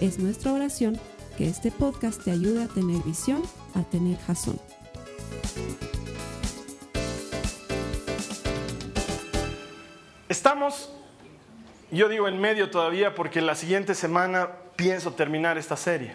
Es 0.00 0.18
nuestra 0.18 0.52
oración 0.52 1.00
que 1.38 1.48
este 1.48 1.70
podcast 1.70 2.22
te 2.22 2.30
ayude 2.30 2.64
a 2.64 2.68
tener 2.68 3.02
visión, 3.02 3.42
a 3.74 3.82
tener 3.82 4.18
jazón. 4.18 4.60
Estamos, 10.28 10.92
yo 11.90 12.10
digo 12.10 12.28
en 12.28 12.38
medio 12.38 12.70
todavía 12.70 13.14
porque 13.14 13.40
la 13.40 13.54
siguiente 13.54 13.94
semana 13.94 14.50
pienso 14.76 15.14
terminar 15.14 15.56
esta 15.56 15.78
serie. 15.78 16.14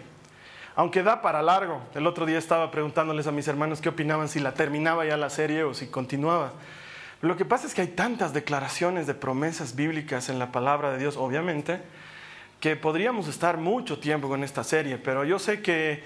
Aunque 0.76 1.02
da 1.02 1.20
para 1.20 1.42
largo. 1.42 1.82
El 1.96 2.06
otro 2.06 2.24
día 2.24 2.38
estaba 2.38 2.70
preguntándoles 2.70 3.26
a 3.26 3.32
mis 3.32 3.48
hermanos 3.48 3.80
qué 3.80 3.88
opinaban 3.88 4.28
si 4.28 4.38
la 4.38 4.54
terminaba 4.54 5.04
ya 5.04 5.16
la 5.16 5.28
serie 5.28 5.64
o 5.64 5.74
si 5.74 5.88
continuaba. 5.88 6.52
Lo 7.20 7.36
que 7.36 7.44
pasa 7.44 7.66
es 7.66 7.74
que 7.74 7.80
hay 7.80 7.88
tantas 7.88 8.32
declaraciones 8.32 9.08
de 9.08 9.14
promesas 9.14 9.74
bíblicas 9.74 10.28
en 10.28 10.38
la 10.38 10.52
palabra 10.52 10.92
de 10.92 10.98
Dios, 10.98 11.16
obviamente, 11.16 11.80
que 12.62 12.76
podríamos 12.76 13.26
estar 13.26 13.58
mucho 13.58 13.98
tiempo 13.98 14.28
con 14.28 14.44
esta 14.44 14.62
serie, 14.62 14.96
pero 14.96 15.24
yo 15.24 15.40
sé 15.40 15.60
que 15.62 16.00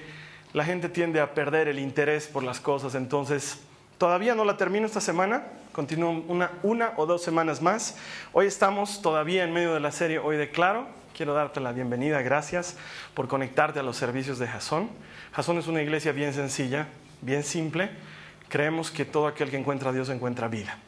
la 0.54 0.64
gente 0.64 0.88
tiende 0.88 1.20
a 1.20 1.34
perder 1.34 1.68
el 1.68 1.78
interés 1.78 2.28
por 2.28 2.42
las 2.42 2.60
cosas, 2.60 2.94
entonces 2.94 3.60
todavía 3.98 4.34
no 4.34 4.42
la 4.42 4.56
termino 4.56 4.86
esta 4.86 5.02
semana, 5.02 5.44
continúo 5.72 6.24
una, 6.26 6.50
una 6.62 6.94
o 6.96 7.04
dos 7.04 7.22
semanas 7.22 7.60
más. 7.60 7.98
Hoy 8.32 8.46
estamos 8.46 9.02
todavía 9.02 9.44
en 9.44 9.52
medio 9.52 9.74
de 9.74 9.80
la 9.80 9.92
serie 9.92 10.18
Hoy 10.18 10.38
de 10.38 10.48
Claro. 10.48 10.86
Quiero 11.14 11.34
darte 11.34 11.60
la 11.60 11.72
bienvenida, 11.72 12.22
gracias 12.22 12.78
por 13.12 13.28
conectarte 13.28 13.80
a 13.80 13.82
los 13.82 13.98
servicios 13.98 14.38
de 14.38 14.48
Jason. 14.48 14.88
Jason 15.34 15.58
es 15.58 15.66
una 15.66 15.82
iglesia 15.82 16.12
bien 16.12 16.32
sencilla, 16.32 16.88
bien 17.20 17.42
simple. 17.42 17.90
Creemos 18.48 18.90
que 18.90 19.04
todo 19.04 19.26
aquel 19.26 19.50
que 19.50 19.58
encuentra 19.58 19.90
a 19.90 19.92
Dios 19.92 20.08
encuentra 20.08 20.48
vida. 20.48 20.78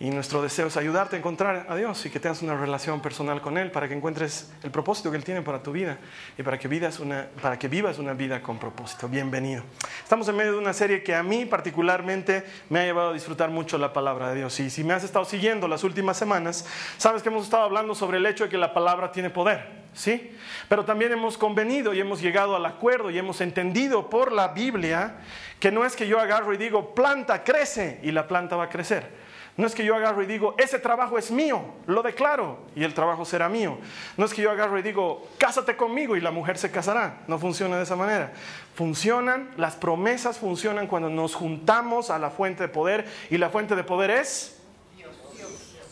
Y 0.00 0.10
nuestro 0.10 0.40
deseo 0.40 0.68
es 0.68 0.76
ayudarte 0.76 1.16
a 1.16 1.18
encontrar 1.18 1.66
a 1.68 1.74
Dios 1.74 2.06
y 2.06 2.10
que 2.10 2.20
tengas 2.20 2.40
una 2.42 2.56
relación 2.56 3.02
personal 3.02 3.40
con 3.40 3.58
Él 3.58 3.72
para 3.72 3.88
que 3.88 3.94
encuentres 3.94 4.48
el 4.62 4.70
propósito 4.70 5.10
que 5.10 5.16
Él 5.16 5.24
tiene 5.24 5.42
para 5.42 5.60
tu 5.60 5.72
vida 5.72 5.98
y 6.36 6.44
para 6.44 6.56
que, 6.56 6.68
vivas 6.68 7.00
una, 7.00 7.26
para 7.42 7.58
que 7.58 7.66
vivas 7.66 7.98
una 7.98 8.12
vida 8.12 8.40
con 8.40 8.60
propósito. 8.60 9.08
Bienvenido. 9.08 9.64
Estamos 10.00 10.28
en 10.28 10.36
medio 10.36 10.52
de 10.52 10.58
una 10.58 10.72
serie 10.72 11.02
que 11.02 11.16
a 11.16 11.24
mí 11.24 11.46
particularmente 11.46 12.44
me 12.68 12.78
ha 12.78 12.84
llevado 12.84 13.10
a 13.10 13.12
disfrutar 13.12 13.50
mucho 13.50 13.76
la 13.76 13.92
palabra 13.92 14.30
de 14.30 14.36
Dios. 14.36 14.60
Y 14.60 14.70
si 14.70 14.84
me 14.84 14.94
has 14.94 15.02
estado 15.02 15.24
siguiendo 15.24 15.66
las 15.66 15.82
últimas 15.82 16.16
semanas, 16.16 16.64
sabes 16.96 17.20
que 17.20 17.28
hemos 17.28 17.42
estado 17.42 17.64
hablando 17.64 17.96
sobre 17.96 18.18
el 18.18 18.26
hecho 18.26 18.44
de 18.44 18.50
que 18.50 18.58
la 18.58 18.72
palabra 18.72 19.10
tiene 19.10 19.30
poder. 19.30 19.78
¿Sí? 19.94 20.30
Pero 20.68 20.84
también 20.84 21.10
hemos 21.10 21.36
convenido 21.36 21.92
y 21.92 21.98
hemos 21.98 22.22
llegado 22.22 22.54
al 22.54 22.64
acuerdo 22.66 23.10
y 23.10 23.18
hemos 23.18 23.40
entendido 23.40 24.08
por 24.08 24.30
la 24.30 24.48
Biblia 24.48 25.16
que 25.58 25.72
no 25.72 25.84
es 25.84 25.96
que 25.96 26.06
yo 26.06 26.20
agarro 26.20 26.54
y 26.54 26.56
digo, 26.56 26.94
planta, 26.94 27.42
crece 27.42 27.98
y 28.04 28.12
la 28.12 28.28
planta 28.28 28.54
va 28.54 28.64
a 28.64 28.68
crecer 28.68 29.26
no 29.58 29.66
es 29.66 29.74
que 29.74 29.84
yo 29.84 29.96
agarro 29.96 30.22
y 30.22 30.26
digo, 30.26 30.54
ese 30.56 30.78
trabajo 30.78 31.18
es 31.18 31.32
mío, 31.32 31.60
lo 31.86 32.02
declaro 32.02 32.58
y 32.76 32.84
el 32.84 32.94
trabajo 32.94 33.24
será 33.24 33.48
mío. 33.48 33.76
No 34.16 34.24
es 34.24 34.32
que 34.32 34.40
yo 34.40 34.52
agarro 34.52 34.78
y 34.78 34.82
digo, 34.82 35.26
cásate 35.36 35.76
conmigo 35.76 36.14
y 36.14 36.20
la 36.20 36.30
mujer 36.30 36.56
se 36.56 36.70
casará. 36.70 37.22
No 37.26 37.40
funciona 37.40 37.76
de 37.76 37.82
esa 37.82 37.96
manera. 37.96 38.32
Funcionan, 38.76 39.50
las 39.56 39.74
promesas 39.74 40.38
funcionan 40.38 40.86
cuando 40.86 41.10
nos 41.10 41.34
juntamos 41.34 42.08
a 42.10 42.20
la 42.20 42.30
fuente 42.30 42.62
de 42.62 42.68
poder 42.68 43.04
y 43.30 43.36
la 43.36 43.50
fuente 43.50 43.74
de 43.74 43.82
poder 43.82 44.12
es... 44.12 44.60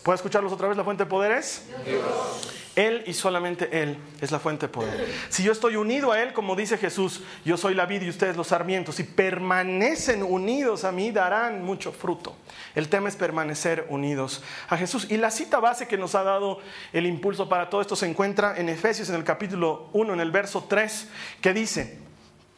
¿Puedo 0.05 0.15
escucharlos 0.15 0.53
otra 0.53 0.69
vez? 0.69 0.77
¿La 0.77 0.85
fuente 0.85 1.03
de 1.03 1.11
poder 1.11 1.33
es? 1.33 1.69
Dios. 1.85 2.66
Él 2.77 3.03
y 3.07 3.15
solamente 3.15 3.83
Él 3.83 3.97
es 4.21 4.31
la 4.31 4.39
fuente 4.39 4.67
de 4.67 4.73
poder. 4.73 5.09
Si 5.31 5.43
yo 5.43 5.51
estoy 5.51 5.77
unido 5.77 6.13
a 6.13 6.23
Él, 6.23 6.33
como 6.33 6.55
dice 6.55 6.79
Jesús, 6.79 7.23
yo 7.45 7.57
soy 7.57 7.75
la 7.75 7.87
vida 7.87 8.05
y 8.05 8.11
ustedes 8.11 8.37
los 8.37 8.49
sarmientos, 8.49 8.97
si 8.97 9.03
permanecen 9.03 10.23
unidos 10.23 10.85
a 10.85 10.93
mí, 10.93 11.11
darán 11.11 11.65
mucho 11.65 11.91
fruto. 11.91 12.37
El 12.75 12.89
tema 12.89 13.09
es 13.09 13.17
permanecer 13.17 13.87
unidos 13.89 14.43
a 14.69 14.77
Jesús. 14.77 15.07
Y 15.11 15.17
la 15.17 15.31
cita 15.31 15.59
base 15.59 15.89
que 15.89 15.97
nos 15.97 16.15
ha 16.15 16.23
dado 16.23 16.61
el 16.93 17.07
impulso 17.07 17.49
para 17.49 17.71
todo 17.71 17.81
esto 17.81 17.97
se 17.97 18.07
encuentra 18.07 18.57
en 18.59 18.69
Efesios, 18.69 19.09
en 19.09 19.17
el 19.17 19.25
capítulo 19.25 19.89
1, 19.95 20.13
en 20.13 20.21
el 20.21 20.31
verso 20.31 20.67
3, 20.69 21.09
que 21.41 21.55
dice, 21.55 22.06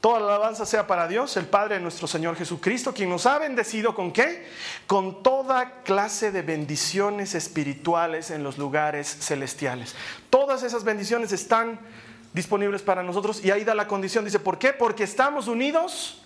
Toda 0.01 0.21
la 0.21 0.27
alabanza 0.27 0.65
sea 0.65 0.87
para 0.87 1.09
Dios, 1.09 1.37
el 1.37 1.47
Padre 1.47 1.75
de 1.75 1.81
nuestro 1.81 2.07
Señor 2.07 2.37
Jesucristo, 2.37 2.95
quien 2.95 3.11
nos 3.11 3.27
ha 3.27 3.39
bendecido 3.39 3.97
con 3.97 4.13
qué? 4.13 4.47
Con 4.87 5.25
toda 5.25 5.83
clase 5.83 6.31
de 6.31 6.43
bendiciones 6.43 7.35
espirituales 7.35 8.31
en 8.31 8.45
los 8.45 8.59
lugares 8.59 9.09
celestiales. 9.21 9.97
Todas 10.31 10.63
esas 10.63 10.85
bendiciones 10.85 11.33
están 11.33 11.81
disponibles 12.33 12.83
para 12.83 13.03
nosotros 13.03 13.45
y 13.45 13.51
ahí 13.51 13.65
da 13.65 13.75
la 13.75 13.89
condición, 13.89 14.25
dice, 14.25 14.39
¿por 14.39 14.57
qué? 14.57 14.73
Porque 14.73 15.03
estamos 15.03 15.49
unidos 15.49 16.23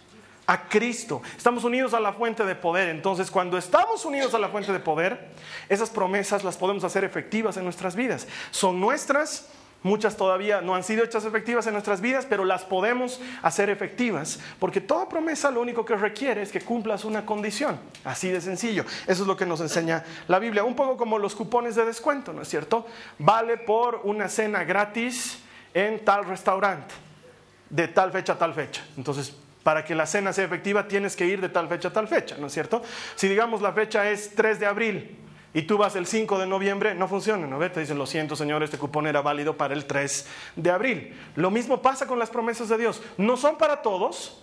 a 0.47 0.69
Cristo, 0.69 1.23
estamos 1.35 1.65
unidos 1.65 1.95
a 1.95 2.01
la 2.01 2.13
fuente 2.13 2.45
de 2.45 2.55
poder. 2.55 2.91
Entonces, 2.91 3.31
cuando 3.31 3.57
estamos 3.57 4.05
unidos 4.05 4.35
a 4.35 4.39
la 4.39 4.51
fuente 4.51 4.71
de 4.71 4.81
poder, 4.81 5.31
esas 5.71 5.89
promesas 5.89 6.45
las 6.45 6.59
podemos 6.59 6.85
hacer 6.85 7.05
efectivas 7.05 7.57
en 7.57 7.65
nuestras 7.65 7.97
vidas. 7.97 8.27
Son 8.51 8.79
nuestras 8.79 9.49
Muchas 9.83 10.17
todavía 10.17 10.61
no 10.61 10.75
han 10.77 10.85
sido 10.85 11.05
hechas 11.05 11.25
efectivas 11.25 11.67
en 11.67 11.73
nuestras 11.73 12.01
vidas, 12.01 12.27
pero 12.29 12.45
las 12.45 12.65
podemos 12.65 13.21
hacer 13.43 13.69
efectivas, 13.69 14.39
porque 14.61 14.81
toda 14.81 15.09
promesa 15.09 15.51
lo 15.51 15.61
único 15.61 15.85
que 15.85 15.97
requiere 15.97 16.43
es 16.43 16.53
que 16.53 16.61
cumplas 16.61 17.05
una 17.05 17.27
condición, 17.27 17.81
así 18.05 18.29
de 18.29 18.41
sencillo. 18.41 18.85
Eso 19.07 19.23
es 19.23 19.27
lo 19.27 19.37
que 19.37 19.45
nos 19.45 19.61
enseña 19.61 20.05
la 20.29 20.39
Biblia, 20.39 20.63
un 20.63 20.77
poco 20.77 20.97
como 20.97 21.19
los 21.19 21.35
cupones 21.35 21.75
de 21.75 21.85
descuento, 21.85 22.33
¿no 22.33 22.43
es 22.43 22.49
cierto? 22.49 22.87
Vale 23.19 23.57
por 23.57 24.03
una 24.05 24.29
cena 24.29 24.63
gratis 24.63 25.41
en 25.75 26.05
tal 26.05 26.27
restaurante, 26.27 26.95
de 27.69 27.89
tal 27.89 28.13
fecha 28.13 28.35
a 28.35 28.39
tal 28.39 28.55
fecha. 28.55 28.85
Entonces, 28.97 29.35
para 29.65 29.85
que 29.85 29.95
la 29.95 30.07
cena 30.07 30.33
sea 30.33 30.45
efectiva 30.45 30.87
tienes 30.87 31.17
que 31.17 31.27
ir 31.27 31.41
de 31.41 31.49
tal 31.49 31.69
fecha 31.69 31.89
a 31.89 31.93
tal 31.93 32.07
fecha, 32.07 32.37
¿no 32.39 32.47
es 32.47 32.53
cierto? 32.53 32.83
Si 33.17 33.29
digamos 33.29 33.63
la 33.63 33.73
fecha 33.73 34.09
es 34.11 34.35
3 34.35 34.61
de 34.61 34.67
abril, 34.67 35.19
y 35.55 35.63
tú 35.63 35.77
vas 35.77 35.97
el 35.97 36.07
5 36.07 36.39
de 36.39 36.47
noviembre, 36.47 36.95
no 36.95 37.09
funciona, 37.09 37.47
¿no? 37.47 37.59
Te 37.71 37.81
dicen, 37.81 37.99
lo 37.99 38.07
siento, 38.07 38.37
Señor, 38.37 38.63
este 38.63 38.79
cupón 38.79 39.07
era 39.07 39.21
válido 39.21 39.57
para 39.57 39.75
el 39.75 39.85
3 39.85 40.27
de 40.57 40.71
abril. 40.71 41.15
Lo 41.37 41.51
mismo 41.51 41.83
pasa 41.83 42.07
con 42.07 42.19
las 42.19 42.31
promesas 42.31 42.69
de 42.69 42.79
Dios. 42.79 43.03
No 43.19 43.37
son 43.37 43.59
para 43.59 43.83
todos, 43.83 44.43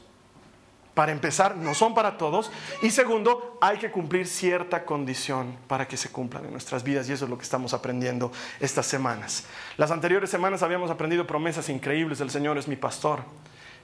para 0.93 1.11
empezar, 1.11 1.55
no 1.55 1.73
son 1.73 1.95
para 1.95 2.17
todos. 2.17 2.51
Y 2.83 2.91
segundo, 2.91 3.57
hay 3.61 3.77
que 3.77 3.89
cumplir 3.89 4.27
cierta 4.27 4.85
condición 4.85 5.57
para 5.67 5.87
que 5.87 5.97
se 5.97 6.11
cumplan 6.11 6.45
en 6.45 6.51
nuestras 6.51 6.83
vidas. 6.83 7.09
Y 7.09 7.13
eso 7.13 7.25
es 7.25 7.31
lo 7.31 7.37
que 7.37 7.43
estamos 7.43 7.73
aprendiendo 7.73 8.31
estas 8.59 8.85
semanas. 8.85 9.45
Las 9.77 9.91
anteriores 9.91 10.29
semanas 10.29 10.61
habíamos 10.61 10.91
aprendido 10.91 11.25
promesas 11.25 11.69
increíbles. 11.69 12.21
El 12.21 12.29
Señor 12.29 12.57
es 12.57 12.67
mi 12.67 12.75
pastor. 12.75 13.21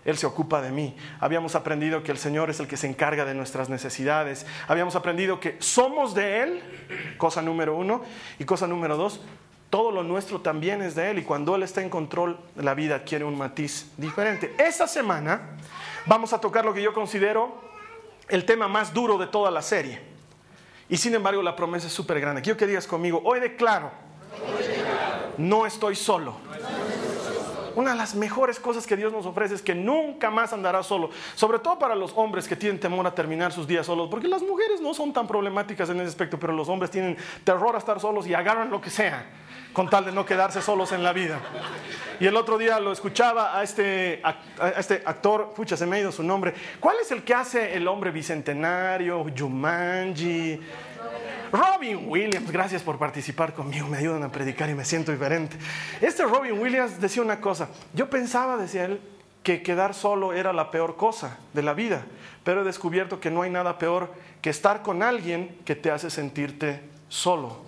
Él 0.05 0.17
se 0.17 0.27
ocupa 0.27 0.61
de 0.61 0.71
mí. 0.71 0.95
Habíamos 1.19 1.55
aprendido 1.55 2.03
que 2.03 2.11
el 2.11 2.19
Señor 2.19 2.51
es 2.51 2.59
el 2.59 2.67
que 2.67 2.77
se 2.77 2.87
encarga 2.87 3.25
de 3.25 3.33
nuestras 3.33 3.69
necesidades. 3.69 4.45
Habíamos 4.67 4.95
aprendido 4.95 5.39
que 5.39 5.57
somos 5.59 6.13
de 6.13 6.43
Él, 6.43 7.15
cosa 7.17 7.41
número 7.41 7.75
uno. 7.75 8.03
Y 8.37 8.45
cosa 8.45 8.67
número 8.67 8.97
dos, 8.97 9.19
todo 9.71 9.91
lo 9.91 10.03
nuestro 10.03 10.41
también 10.41 10.83
es 10.83 10.93
de 10.93 11.09
Él. 11.09 11.17
Y 11.19 11.23
cuando 11.23 11.55
Él 11.55 11.63
está 11.63 11.81
en 11.81 11.89
control, 11.89 12.39
la 12.55 12.75
vida 12.75 12.97
adquiere 12.97 13.25
un 13.25 13.35
matiz 13.35 13.91
diferente. 13.97 14.53
Esta 14.59 14.87
semana 14.87 15.57
vamos 16.05 16.33
a 16.33 16.39
tocar 16.39 16.63
lo 16.65 16.73
que 16.73 16.83
yo 16.83 16.93
considero 16.93 17.65
el 18.29 18.45
tema 18.45 18.67
más 18.67 18.93
duro 18.93 19.17
de 19.17 19.25
toda 19.25 19.49
la 19.49 19.63
serie. 19.63 19.99
Y 20.87 20.97
sin 20.97 21.15
embargo, 21.15 21.41
la 21.41 21.55
promesa 21.55 21.87
es 21.87 21.93
súper 21.93 22.19
grande. 22.19 22.43
Quiero 22.43 22.57
que 22.57 22.67
digas 22.67 22.85
conmigo, 22.85 23.23
hoy 23.25 23.39
declaro, 23.39 23.89
no 25.39 25.65
estoy 25.65 25.95
solo 25.95 26.35
una 27.75 27.91
de 27.91 27.97
las 27.97 28.15
mejores 28.15 28.59
cosas 28.59 28.87
que 28.87 28.95
Dios 28.95 29.11
nos 29.11 29.25
ofrece 29.25 29.55
es 29.55 29.61
que 29.61 29.75
nunca 29.75 30.31
más 30.31 30.53
andará 30.53 30.83
solo, 30.83 31.09
sobre 31.35 31.59
todo 31.59 31.77
para 31.77 31.95
los 31.95 32.13
hombres 32.15 32.47
que 32.47 32.55
tienen 32.55 32.79
temor 32.79 33.05
a 33.05 33.13
terminar 33.13 33.51
sus 33.51 33.67
días 33.67 33.85
solos, 33.85 34.07
porque 34.09 34.27
las 34.27 34.41
mujeres 34.41 34.81
no 34.81 34.93
son 34.93 35.13
tan 35.13 35.27
problemáticas 35.27 35.89
en 35.89 35.99
ese 35.99 36.09
aspecto, 36.09 36.39
pero 36.39 36.53
los 36.53 36.69
hombres 36.69 36.91
tienen 36.91 37.17
terror 37.43 37.75
a 37.75 37.79
estar 37.79 37.99
solos 37.99 38.27
y 38.27 38.33
agarran 38.33 38.69
lo 38.69 38.81
que 38.81 38.89
sea 38.89 39.25
con 39.75 39.89
tal 39.89 40.05
de 40.05 40.13
no 40.13 40.25
quedarse 40.25 40.61
solos 40.61 40.93
en 40.93 41.03
la 41.03 41.11
vida. 41.11 41.37
Y 42.19 42.25
el 42.25 42.37
otro 42.37 42.57
día 42.57 42.79
lo 42.79 42.93
escuchaba 42.93 43.59
a 43.59 43.61
este, 43.61 44.21
a 44.23 44.69
este 44.69 45.03
actor, 45.05 45.53
pucha, 45.53 45.75
se 45.75 45.85
me 45.85 45.97
ha 45.97 45.99
ido 45.99 46.13
su 46.13 46.23
nombre. 46.23 46.53
¿Cuál 46.79 46.95
es 47.01 47.11
el 47.11 47.23
que 47.23 47.33
hace 47.33 47.75
el 47.75 47.85
hombre 47.89 48.11
bicentenario, 48.11 49.25
Jumanji? 49.37 50.61
Robin 51.51 52.05
Williams, 52.07 52.51
gracias 52.51 52.83
por 52.83 52.97
participar 52.97 53.53
conmigo, 53.53 53.87
me 53.87 53.97
ayudan 53.97 54.23
a 54.23 54.31
predicar 54.31 54.69
y 54.69 54.75
me 54.75 54.85
siento 54.85 55.11
diferente. 55.11 55.57
Este 56.01 56.23
Robin 56.23 56.59
Williams 56.59 56.99
decía 56.99 57.21
una 57.21 57.39
cosa, 57.39 57.69
yo 57.93 58.09
pensaba, 58.09 58.57
decía 58.57 58.85
él, 58.85 58.99
que 59.43 59.61
quedar 59.61 59.93
solo 59.93 60.33
era 60.33 60.53
la 60.53 60.71
peor 60.71 60.95
cosa 60.95 61.37
de 61.53 61.61
la 61.61 61.73
vida, 61.73 62.03
pero 62.43 62.61
he 62.61 62.65
descubierto 62.65 63.19
que 63.19 63.29
no 63.29 63.43
hay 63.43 63.51
nada 63.51 63.77
peor 63.77 64.11
que 64.41 64.49
estar 64.49 64.81
con 64.81 65.03
alguien 65.03 65.55
que 65.65 65.75
te 65.75 65.91
hace 65.91 66.09
sentirte 66.09 66.81
solo. 67.09 67.64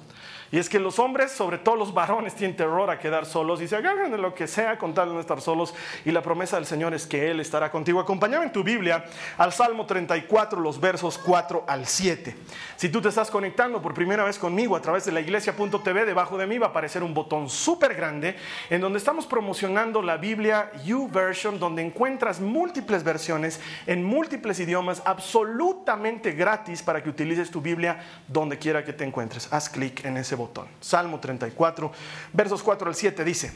Y 0.51 0.59
es 0.59 0.69
que 0.69 0.79
los 0.79 0.99
hombres, 0.99 1.31
sobre 1.31 1.57
todo 1.57 1.75
los 1.75 1.93
varones, 1.93 2.35
tienen 2.35 2.55
terror 2.55 2.89
a 2.89 2.99
quedar 2.99 3.25
solos 3.25 3.61
y 3.61 3.67
se 3.67 3.75
agarran 3.75 4.11
de 4.11 4.17
lo 4.17 4.33
que 4.33 4.47
sea 4.47 4.77
con 4.77 4.93
tal 4.93 5.09
de 5.09 5.15
no 5.15 5.19
estar 5.19 5.41
solos. 5.41 5.73
Y 6.05 6.11
la 6.11 6.21
promesa 6.21 6.55
del 6.55 6.65
Señor 6.65 6.93
es 6.93 7.05
que 7.05 7.29
Él 7.29 7.39
estará 7.39 7.69
contigo. 7.69 7.99
Acompáñame 7.99 8.45
en 8.45 8.51
tu 8.51 8.63
Biblia 8.63 9.05
al 9.37 9.51
Salmo 9.51 9.85
34, 9.85 10.59
los 10.59 10.79
versos 10.79 11.17
4 11.17 11.65
al 11.67 11.85
7. 11.85 12.35
Si 12.77 12.89
tú 12.89 13.01
te 13.01 13.09
estás 13.09 13.29
conectando 13.29 13.81
por 13.81 13.93
primera 13.93 14.23
vez 14.23 14.39
conmigo 14.39 14.75
a 14.75 14.81
través 14.81 15.05
de 15.05 15.11
la 15.11 15.19
iglesia.tv, 15.19 16.05
debajo 16.05 16.37
de 16.37 16.47
mí 16.47 16.57
va 16.57 16.67
a 16.67 16.69
aparecer 16.69 17.03
un 17.03 17.13
botón 17.13 17.49
súper 17.49 17.95
grande 17.95 18.35
en 18.69 18.81
donde 18.81 18.99
estamos 18.99 19.25
promocionando 19.25 20.01
la 20.01 20.17
Biblia 20.17 20.71
YouVersion, 20.85 21.59
donde 21.59 21.81
encuentras 21.81 22.39
múltiples 22.39 23.03
versiones 23.03 23.59
en 23.85 24.03
múltiples 24.03 24.59
idiomas 24.59 25.01
absolutamente 25.05 26.31
gratis 26.31 26.81
para 26.81 27.03
que 27.03 27.09
utilices 27.09 27.51
tu 27.51 27.61
Biblia 27.61 27.99
donde 28.27 28.57
quiera 28.57 28.85
que 28.85 28.93
te 28.93 29.03
encuentres. 29.03 29.51
Haz 29.51 29.69
clic 29.69 30.05
en 30.05 30.17
ese 30.17 30.36
botón. 30.37 30.67
Salmo 30.79 31.19
34, 31.19 31.91
versos 32.31 32.63
4 32.63 32.89
al 32.89 32.95
7 32.95 33.23
dice, 33.23 33.51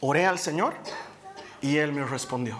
oré 0.00 0.26
al 0.26 0.38
Señor 0.38 0.74
y 1.60 1.76
Él 1.76 1.92
me 1.92 2.04
respondió. 2.04 2.58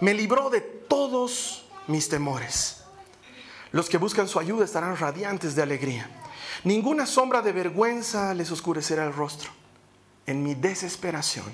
Me 0.00 0.14
libró 0.14 0.50
de 0.50 0.60
todos 0.60 1.66
mis 1.86 2.08
temores. 2.08 2.82
Los 3.70 3.88
que 3.88 3.98
buscan 3.98 4.28
su 4.28 4.38
ayuda 4.38 4.64
estarán 4.64 4.96
radiantes 4.96 5.54
de 5.54 5.62
alegría. 5.62 6.10
Ninguna 6.64 7.06
sombra 7.06 7.42
de 7.42 7.52
vergüenza 7.52 8.34
les 8.34 8.50
oscurecerá 8.50 9.04
el 9.04 9.12
rostro. 9.12 9.50
En 10.26 10.42
mi 10.42 10.54
desesperación 10.54 11.46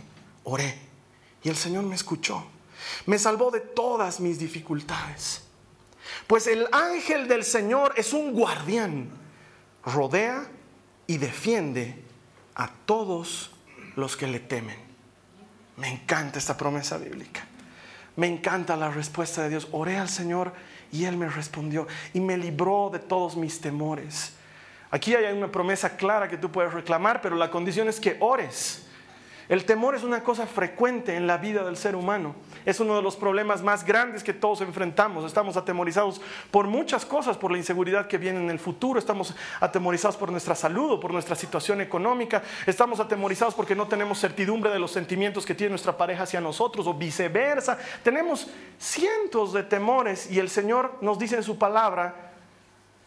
oré 0.44 0.79
y 1.43 1.49
el 1.49 1.56
Señor 1.56 1.85
me 1.85 1.94
escuchó. 1.94 2.44
Me 3.06 3.19
salvó 3.19 3.50
de 3.50 3.61
todas 3.61 4.20
mis 4.20 4.38
dificultades. 4.38 5.43
Pues 6.26 6.46
el 6.46 6.67
ángel 6.73 7.29
del 7.29 7.44
Señor 7.44 7.94
es 7.96 8.12
un 8.12 8.32
guardián 8.32 9.11
rodea 9.88 10.46
y 11.06 11.19
defiende 11.19 12.02
a 12.55 12.70
todos 12.87 13.52
los 13.96 14.17
que 14.17 14.26
le 14.26 14.40
temen. 14.40 14.76
Me 15.76 15.88
encanta 15.88 16.38
esta 16.38 16.56
promesa 16.56 16.99
bíblica. 16.99 17.46
Me 18.17 18.26
encanta 18.26 18.76
la 18.76 18.90
respuesta 18.90 19.43
de 19.43 19.50
Dios. 19.50 19.69
Oré 19.73 19.96
al 19.96 20.08
Señor 20.08 20.52
y 20.90 21.05
Él 21.05 21.17
me 21.17 21.29
respondió 21.29 21.87
y 22.12 22.20
me 22.20 22.37
libró 22.37 22.90
de 22.93 22.99
todos 22.99 23.37
mis 23.37 23.61
temores. 23.61 24.32
Aquí 24.90 25.14
hay 25.14 25.37
una 25.37 25.52
promesa 25.52 25.96
clara 25.96 26.29
que 26.29 26.38
tú 26.38 26.50
puedes 26.50 26.73
reclamar, 26.73 27.20
pero 27.20 27.37
la 27.37 27.50
condición 27.50 27.88
es 27.88 28.00
que 28.00 28.17
ores. 28.20 28.88
El 29.49 29.65
temor 29.65 29.95
es 29.95 30.03
una 30.03 30.23
cosa 30.23 30.47
frecuente 30.47 31.17
en 31.17 31.27
la 31.27 31.39
vida 31.39 31.65
del 31.65 31.79
ser 31.79 31.97
humano. 31.97 32.35
Es 32.67 32.81
uno 32.81 32.95
de 32.97 33.03
los 33.03 33.17
problemas 33.17 33.62
más 33.62 33.83
grandes 33.83 34.23
que 34.23 34.35
todos 34.35 34.61
enfrentamos. 34.61 35.25
Estamos 35.25 35.56
atemorizados 35.56 36.21
por 36.50 36.67
muchas 36.67 37.06
cosas, 37.06 37.39
por 37.39 37.50
la 37.50 37.56
inseguridad 37.56 38.09
que 38.09 38.19
viene 38.19 38.41
en 38.41 38.50
el 38.50 38.59
futuro. 38.59 38.99
Estamos 38.99 39.35
atemorizados 39.59 40.19
por 40.19 40.31
nuestra 40.31 40.55
salud 40.55 40.93
o 40.93 41.00
por 41.00 41.15
nuestra 41.15 41.35
situación 41.35 41.81
económica. 41.81 42.43
Estamos 42.67 43.00
atemorizados 43.00 43.55
porque 43.55 43.75
no 43.75 43.89
tenemos 43.89 44.21
certidumbre 44.21 44.71
de 44.71 44.79
los 44.79 44.91
sentimientos 44.91 45.47
que 45.47 45.55
tiene 45.55 45.71
nuestra 45.71 45.97
pareja 45.97 46.25
hacia 46.25 46.43
nosotros 46.43 46.87
o 46.87 46.93
viceversa. 46.93 47.79
Tenemos 48.03 48.49
cientos 48.79 49.55
de 49.55 49.62
temores 49.62 50.31
y 50.31 50.41
el 50.41 50.50
Señor 50.50 50.99
nos 51.00 51.19
dice 51.19 51.37
en 51.37 51.43
su 51.43 51.56
palabra, 51.56 52.33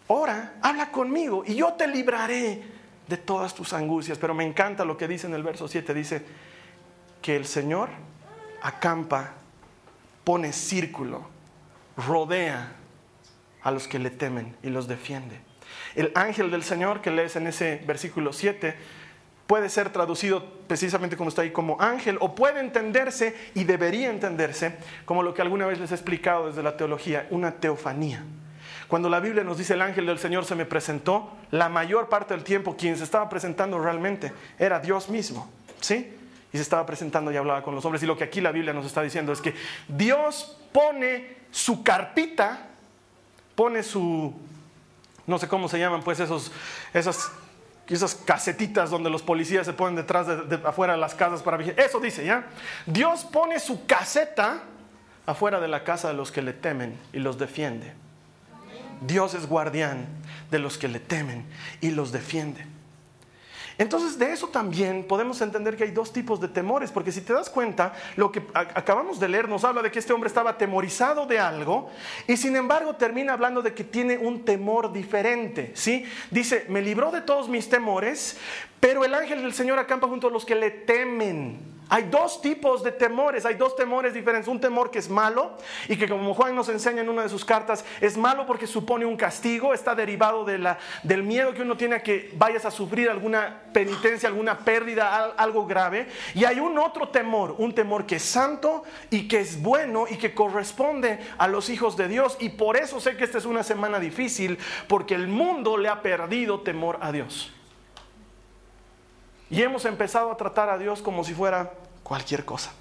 ora, 0.08 0.54
habla 0.64 0.90
conmigo 0.90 1.44
y 1.46 1.54
yo 1.54 1.74
te 1.74 1.88
libraré 1.88 2.81
de 3.12 3.18
todas 3.18 3.54
tus 3.54 3.74
angustias. 3.74 4.18
Pero 4.18 4.34
me 4.34 4.44
encanta 4.44 4.84
lo 4.84 4.98
que 4.98 5.08
dice 5.08 5.28
en 5.28 5.36
el 5.36 5.44
verso 5.44 5.68
7. 5.68 5.94
Dice 5.94 6.24
que 7.22 7.36
el 7.36 7.46
Señor 7.46 7.90
acampa, 8.64 9.34
pone 10.24 10.52
círculo, 10.54 11.28
rodea 11.96 12.72
a 13.62 13.70
los 13.70 13.88
que 13.88 14.00
le 14.00 14.10
temen 14.10 14.56
y 14.64 14.70
los 14.70 14.88
defiende. 14.88 15.40
El 15.94 16.12
ángel 16.16 16.50
del 16.50 16.64
Señor 16.64 17.02
que 17.02 17.12
lees 17.12 17.36
en 17.36 17.48
ese 17.48 17.84
versículo 17.86 18.34
7 18.34 18.76
puede 19.46 19.68
ser 19.70 19.90
traducido 19.90 20.46
precisamente 20.68 21.18
como 21.18 21.30
está 21.30 21.42
ahí 21.42 21.52
como 21.52 21.80
ángel 21.82 22.18
o 22.22 22.34
puede 22.34 22.62
entenderse 22.62 23.36
y 23.54 23.66
debería 23.66 24.10
entenderse 24.10 24.78
como 25.04 25.22
lo 25.22 25.34
que 25.34 25.42
alguna 25.42 25.68
vez 25.68 25.80
les 25.80 25.92
he 25.92 25.96
explicado 25.96 26.48
desde 26.48 26.64
la 26.64 26.78
teología, 26.78 27.28
una 27.30 27.52
teofanía. 27.52 28.24
Cuando 28.92 29.08
la 29.08 29.22
Biblia 29.22 29.46
nos 29.46 29.58
dice 29.58 29.76
el 29.76 29.82
ángel 29.82 30.06
del 30.06 30.20
Señor 30.20 30.44
se 30.44 30.54
me 30.54 30.66
presentó, 30.66 31.32
la 31.50 31.70
mayor 31.70 32.10
parte 32.10 32.34
del 32.34 32.44
tiempo 32.44 32.76
quien 32.76 32.98
se 32.98 33.06
estaba 33.06 33.30
presentando 33.30 33.80
realmente 33.80 34.34
era 34.60 34.82
Dios 34.82 35.08
mismo, 35.08 35.50
¿sí? 35.80 36.14
Y 36.52 36.58
se 36.58 36.62
estaba 36.62 36.86
presentando 36.86 37.32
y 37.32 37.38
hablaba 37.38 37.64
con 37.64 37.74
los 37.74 37.86
hombres. 37.86 38.04
Y 38.04 38.06
lo 38.06 38.18
que 38.18 38.26
aquí 38.26 38.42
la 38.42 38.52
Biblia 38.52 38.74
nos 38.74 38.86
está 38.86 39.02
diciendo 39.02 39.32
es 39.32 39.40
que 39.40 39.56
Dios 39.88 40.58
pone 40.74 41.38
su 41.52 41.84
carpita, 41.84 42.68
pone 43.56 43.82
su, 43.82 44.34
no 45.26 45.40
sé 45.40 45.48
cómo 45.48 45.70
se 45.70 45.80
llaman, 45.80 46.04
pues 46.04 46.20
esos, 46.20 46.52
esas 46.94 47.32
esas 47.88 48.14
casetitas 48.14 48.90
donde 48.90 49.10
los 49.10 49.22
policías 49.22 49.66
se 49.66 49.72
ponen 49.72 49.96
detrás 49.96 50.28
de, 50.28 50.60
afuera 50.66 50.96
de 50.96 51.00
las 51.00 51.16
casas 51.16 51.42
para 51.42 51.56
vigilar. 51.56 51.80
Eso 51.80 52.02
dice, 52.02 52.26
¿ya? 52.26 52.44
Dios 52.86 53.24
pone 53.24 53.58
su 53.58 53.86
caseta 53.86 54.64
afuera 55.26 55.62
de 55.62 55.70
la 55.70 55.86
casa 55.86 56.10
de 56.10 56.14
los 56.14 56.30
que 56.30 56.42
le 56.42 56.52
temen 56.52 57.00
y 57.14 57.20
los 57.20 57.38
defiende. 57.38 57.94
Dios 59.02 59.34
es 59.34 59.48
guardián 59.48 60.08
de 60.50 60.60
los 60.60 60.78
que 60.78 60.88
le 60.88 61.00
temen 61.00 61.46
y 61.82 61.92
los 61.92 62.12
defiende. 62.12 62.66
Entonces 63.78 64.20
de 64.20 64.32
eso 64.32 64.48
también 64.48 65.04
podemos 65.06 65.42
entender 65.42 65.76
que 65.76 65.86
hay 65.86 65.92
dos 65.92 66.14
tipos 66.14 66.40
de 66.40 66.48
temores, 66.48 66.92
porque 66.92 67.12
si 67.12 67.22
te 67.22 67.34
das 67.34 67.50
cuenta, 67.50 67.94
lo 68.16 68.32
que 68.32 68.44
acabamos 68.54 69.20
de 69.20 69.28
leer 69.28 69.50
nos 69.50 69.64
habla 69.64 69.82
de 69.82 69.90
que 69.90 69.98
este 69.98 70.14
hombre 70.14 70.28
estaba 70.28 70.52
atemorizado 70.52 71.26
de 71.26 71.40
algo 71.40 71.90
y 72.28 72.38
sin 72.38 72.56
embargo 72.56 72.96
termina 72.96 73.34
hablando 73.34 73.64
de 73.64 73.74
que 73.74 73.84
tiene 73.84 74.20
un 74.20 74.46
temor 74.46 74.94
diferente, 74.94 75.72
¿sí? 75.74 76.06
Dice, 76.30 76.66
me 76.70 76.82
libró 76.82 77.12
de 77.12 77.22
todos 77.22 77.50
mis 77.50 77.70
temores, 77.70 78.38
pero 78.82 79.06
el 79.06 79.14
ángel 79.14 79.44
del 79.44 79.54
Señor 79.54 79.78
acampa 79.78 80.08
junto 80.08 80.28
a 80.28 80.32
los 80.32 80.44
que 80.44 80.56
le 80.56 80.72
temen. 80.72 81.72
Hay 81.88 82.04
dos 82.04 82.42
tipos 82.42 82.84
de 82.84 82.92
temores, 82.94 83.46
hay 83.46 83.56
dos 83.56 83.76
temores 83.76 84.14
diferentes. 84.14 84.48
Un 84.48 84.60
temor 84.60 84.90
que 84.90 84.98
es 84.98 85.08
malo 85.08 85.58
y 85.88 85.98
que 85.98 86.08
como 86.08 86.34
Juan 86.34 86.56
nos 86.56 86.68
enseña 86.70 87.02
en 87.02 87.10
una 87.10 87.22
de 87.22 87.30
sus 87.30 87.46
cartas, 87.46 87.86
es 88.00 88.18
malo 88.18 88.48
porque 88.48 88.66
supone 88.66 89.06
un 89.06 89.18
castigo, 89.18 89.72
está 89.74 89.94
derivado 89.94 90.46
de 90.46 90.58
la, 90.58 90.80
del 91.04 91.22
miedo 91.22 91.54
que 91.54 91.62
uno 91.62 91.78
tiene 91.78 91.98
a 91.98 92.02
que 92.02 92.32
vayas 92.38 92.66
a 92.66 92.72
sufrir 92.72 93.10
alguna 93.10 93.64
penitencia, 93.72 94.30
alguna 94.30 94.58
pérdida, 94.58 95.34
algo 95.38 95.68
grave. 95.68 96.08
Y 96.34 96.46
hay 96.46 96.60
un 96.60 96.80
otro 96.80 97.10
temor, 97.10 97.56
un 97.60 97.76
temor 97.76 98.08
que 98.08 98.16
es 98.16 98.24
santo 98.24 98.84
y 99.12 99.28
que 99.28 99.42
es 99.42 99.62
bueno 99.62 100.06
y 100.10 100.16
que 100.16 100.34
corresponde 100.34 101.20
a 101.38 101.48
los 101.48 101.70
hijos 101.70 101.98
de 101.98 102.08
Dios. 102.08 102.36
Y 102.40 102.50
por 102.50 102.78
eso 102.78 103.00
sé 103.00 103.16
que 103.16 103.26
esta 103.26 103.38
es 103.38 103.46
una 103.46 103.62
semana 103.62 104.00
difícil, 104.00 104.58
porque 104.88 105.14
el 105.14 105.28
mundo 105.28 105.78
le 105.78 105.90
ha 105.90 106.02
perdido 106.02 106.62
temor 106.62 106.98
a 107.02 107.12
Dios. 107.12 107.52
Y 109.52 109.62
hemos 109.62 109.84
empezado 109.86 110.32
a 110.32 110.38
tratar 110.38 110.70
a 110.70 110.78
Dios 110.78 111.02
como 111.02 111.24
si 111.26 111.34
fuera 111.34 111.74
cualquier 112.02 112.46
cosa. 112.46 112.72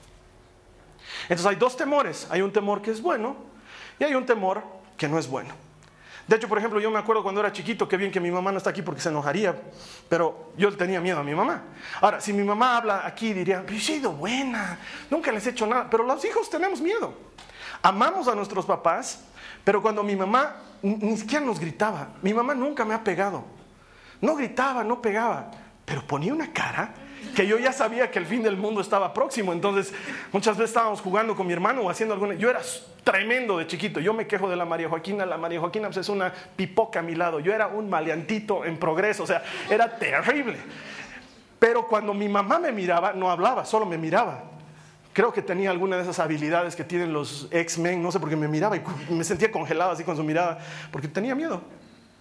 Entonces 1.24 1.46
hay 1.46 1.56
dos 1.56 1.76
temores. 1.76 2.28
Hay 2.30 2.40
un 2.42 2.52
temor 2.52 2.80
que 2.80 2.92
es 2.92 3.02
bueno 3.02 3.36
y 3.98 4.04
hay 4.04 4.14
un 4.14 4.24
temor 4.24 4.62
que 4.96 5.08
no 5.08 5.18
es 5.18 5.28
bueno. 5.28 5.52
De 6.28 6.36
hecho, 6.36 6.48
por 6.48 6.58
ejemplo, 6.58 6.78
yo 6.78 6.92
me 6.92 6.98
acuerdo 7.00 7.24
cuando 7.24 7.40
era 7.40 7.52
chiquito, 7.52 7.88
que 7.88 7.96
bien 7.96 8.12
que 8.12 8.20
mi 8.20 8.30
mamá 8.30 8.52
no 8.52 8.58
está 8.58 8.70
aquí 8.70 8.82
porque 8.82 9.00
se 9.00 9.08
enojaría, 9.08 9.60
pero 10.08 10.52
yo 10.56 10.74
tenía 10.76 11.00
miedo 11.00 11.18
a 11.18 11.24
mi 11.24 11.34
mamá. 11.34 11.64
Ahora, 12.00 12.20
si 12.20 12.32
mi 12.32 12.44
mamá 12.44 12.76
habla 12.76 13.04
aquí, 13.04 13.32
diría, 13.32 13.64
yo 13.66 13.74
he 13.74 13.80
sido 13.80 14.12
buena, 14.12 14.78
nunca 15.10 15.32
les 15.32 15.44
he 15.48 15.50
hecho 15.50 15.66
nada, 15.66 15.88
pero 15.90 16.04
los 16.04 16.24
hijos 16.24 16.48
tenemos 16.48 16.80
miedo. 16.80 17.14
Amamos 17.82 18.28
a 18.28 18.36
nuestros 18.36 18.64
papás, 18.64 19.24
pero 19.64 19.82
cuando 19.82 20.04
mi 20.04 20.14
mamá 20.14 20.54
ni 20.82 21.16
siquiera 21.16 21.44
nos 21.44 21.58
gritaba, 21.58 22.10
mi 22.22 22.32
mamá 22.32 22.54
nunca 22.54 22.84
me 22.84 22.94
ha 22.94 23.02
pegado. 23.02 23.42
No 24.20 24.36
gritaba, 24.36 24.84
no 24.84 25.02
pegaba, 25.02 25.50
pero 25.90 26.02
ponía 26.02 26.32
una 26.32 26.52
cara 26.52 26.94
que 27.34 27.48
yo 27.48 27.58
ya 27.58 27.72
sabía 27.72 28.12
que 28.12 28.20
el 28.20 28.26
fin 28.26 28.44
del 28.44 28.56
mundo 28.56 28.80
estaba 28.80 29.12
próximo. 29.12 29.52
Entonces, 29.52 29.92
muchas 30.30 30.56
veces 30.56 30.70
estábamos 30.70 31.00
jugando 31.00 31.34
con 31.34 31.48
mi 31.48 31.52
hermano 31.52 31.82
o 31.82 31.90
haciendo 31.90 32.14
alguna. 32.14 32.34
Yo 32.34 32.48
era 32.48 32.60
tremendo 33.02 33.58
de 33.58 33.66
chiquito. 33.66 33.98
Yo 33.98 34.14
me 34.14 34.28
quejo 34.28 34.48
de 34.48 34.54
la 34.54 34.64
María 34.64 34.88
Joaquina. 34.88 35.26
La 35.26 35.36
María 35.36 35.58
Joaquina 35.58 35.88
pues, 35.88 35.96
es 35.96 36.08
una 36.08 36.32
pipoca 36.54 37.00
a 37.00 37.02
mi 37.02 37.16
lado. 37.16 37.40
Yo 37.40 37.52
era 37.52 37.66
un 37.66 37.90
maleantito 37.90 38.64
en 38.64 38.78
progreso. 38.78 39.24
O 39.24 39.26
sea, 39.26 39.42
era 39.68 39.98
terrible. 39.98 40.58
Pero 41.58 41.88
cuando 41.88 42.14
mi 42.14 42.28
mamá 42.28 42.60
me 42.60 42.70
miraba, 42.70 43.12
no 43.12 43.28
hablaba, 43.28 43.64
solo 43.64 43.84
me 43.84 43.98
miraba. 43.98 44.44
Creo 45.12 45.32
que 45.32 45.42
tenía 45.42 45.72
alguna 45.72 45.96
de 45.96 46.02
esas 46.02 46.20
habilidades 46.20 46.76
que 46.76 46.84
tienen 46.84 47.12
los 47.12 47.48
X-Men, 47.50 48.00
no 48.00 48.12
sé, 48.12 48.20
porque 48.20 48.36
me 48.36 48.46
miraba 48.46 48.76
y 48.76 48.82
me 49.12 49.24
sentía 49.24 49.50
congelado 49.50 49.90
así 49.90 50.04
con 50.04 50.16
su 50.16 50.22
mirada, 50.22 50.60
porque 50.92 51.08
tenía 51.08 51.34
miedo. 51.34 51.60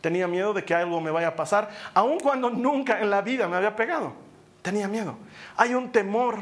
Tenía 0.01 0.27
miedo 0.27 0.53
de 0.53 0.63
que 0.63 0.74
algo 0.74 1.01
me 1.01 1.12
vaya 1.12 1.29
a 1.29 1.36
pasar, 1.36 1.70
aun 1.94 2.20
cuando 2.20 2.50
nunca 2.50 3.01
en 3.01 3.10
la 3.10 3.22
vida 3.22 3.48
me 3.48 3.58
había 3.58 3.75
pegado. 3.75 4.13
Tenía 4.62 4.88
miedo. 4.88 5.18
Hay 5.58 5.74
un 5.74 5.91
temor 5.91 6.38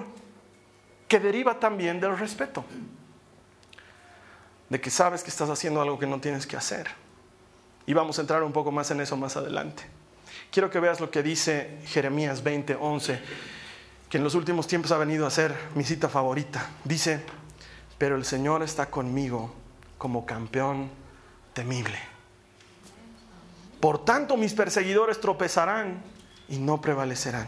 que 1.08 1.20
deriva 1.20 1.60
también 1.60 2.00
del 2.00 2.18
respeto. 2.18 2.64
De 4.70 4.80
que 4.80 4.90
sabes 4.90 5.24
que 5.24 5.30
estás 5.30 5.50
haciendo 5.50 5.82
algo 5.82 5.98
que 5.98 6.06
no 6.06 6.20
tienes 6.20 6.46
que 6.46 6.58
hacer. 6.58 6.88
Y 7.86 7.94
vamos 7.94 8.18
a 8.18 8.22
entrar 8.22 8.44
un 8.44 8.52
poco 8.52 8.72
más 8.72 8.92
en 8.92 9.02
eso 9.02 9.16
más 9.18 9.38
adelante. 9.38 9.84
Quiero 10.52 10.70
que 10.70 10.80
veas 10.80 11.00
lo 11.00 11.10
que 11.10 11.24
dice 11.24 11.80
Jeremías 11.86 12.44
20:11, 12.44 13.20
que 14.10 14.18
en 14.18 14.24
los 14.24 14.36
últimos 14.36 14.68
tiempos 14.68 14.92
ha 14.92 14.98
venido 14.98 15.26
a 15.26 15.32
ser 15.32 15.56
mi 15.74 15.84
cita 15.84 16.10
favorita. 16.10 16.70
Dice, 16.84 17.22
pero 17.98 18.16
el 18.16 18.26
Señor 18.26 18.62
está 18.62 18.88
conmigo 18.88 19.54
como 19.98 20.26
campeón 20.26 20.90
temible 21.54 22.17
Por 23.79 24.03
tanto, 24.03 24.38
mis 24.38 24.53
perseguidores 24.53 25.19
tropezarán 25.19 26.01
y 26.50 26.57
no 26.57 26.81
prevalecerán. 26.81 27.48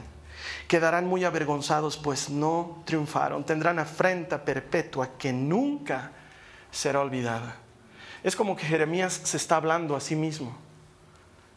Quedarán 0.68 1.08
muy 1.08 1.24
avergonzados, 1.24 1.98
pues 1.98 2.30
no 2.30 2.84
triunfaron. 2.86 3.44
Tendrán 3.44 3.80
afrenta 3.80 4.46
perpetua 4.46 5.18
que 5.18 5.34
nunca 5.34 6.12
será 6.72 7.02
olvidada. 7.02 7.56
Es 8.24 8.36
como 8.36 8.56
que 8.56 8.66
Jeremías 8.66 9.22
se 9.24 9.38
está 9.38 9.56
hablando 9.56 9.96
a 9.96 10.00
sí 10.00 10.16
mismo. 10.16 10.56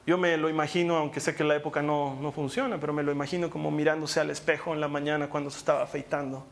Yo 0.06 0.18
me 0.18 0.36
lo 0.36 0.48
imagino, 0.48 0.96
aunque 0.96 1.20
sé 1.20 1.34
que 1.34 1.44
la 1.44 1.54
época 1.54 1.82
no, 1.82 2.16
no 2.20 2.32
funciona, 2.32 2.80
pero 2.80 2.92
me 2.92 3.02
lo 3.02 3.12
imagino 3.12 3.50
como 3.50 3.70
mirándose 3.70 4.18
al 4.18 4.30
espejo 4.30 4.72
en 4.72 4.80
la 4.80 4.88
mañana 4.88 5.28
cuando 5.28 5.50
se 5.50 5.58
estaba 5.58 5.82
afeitando. 5.82 6.46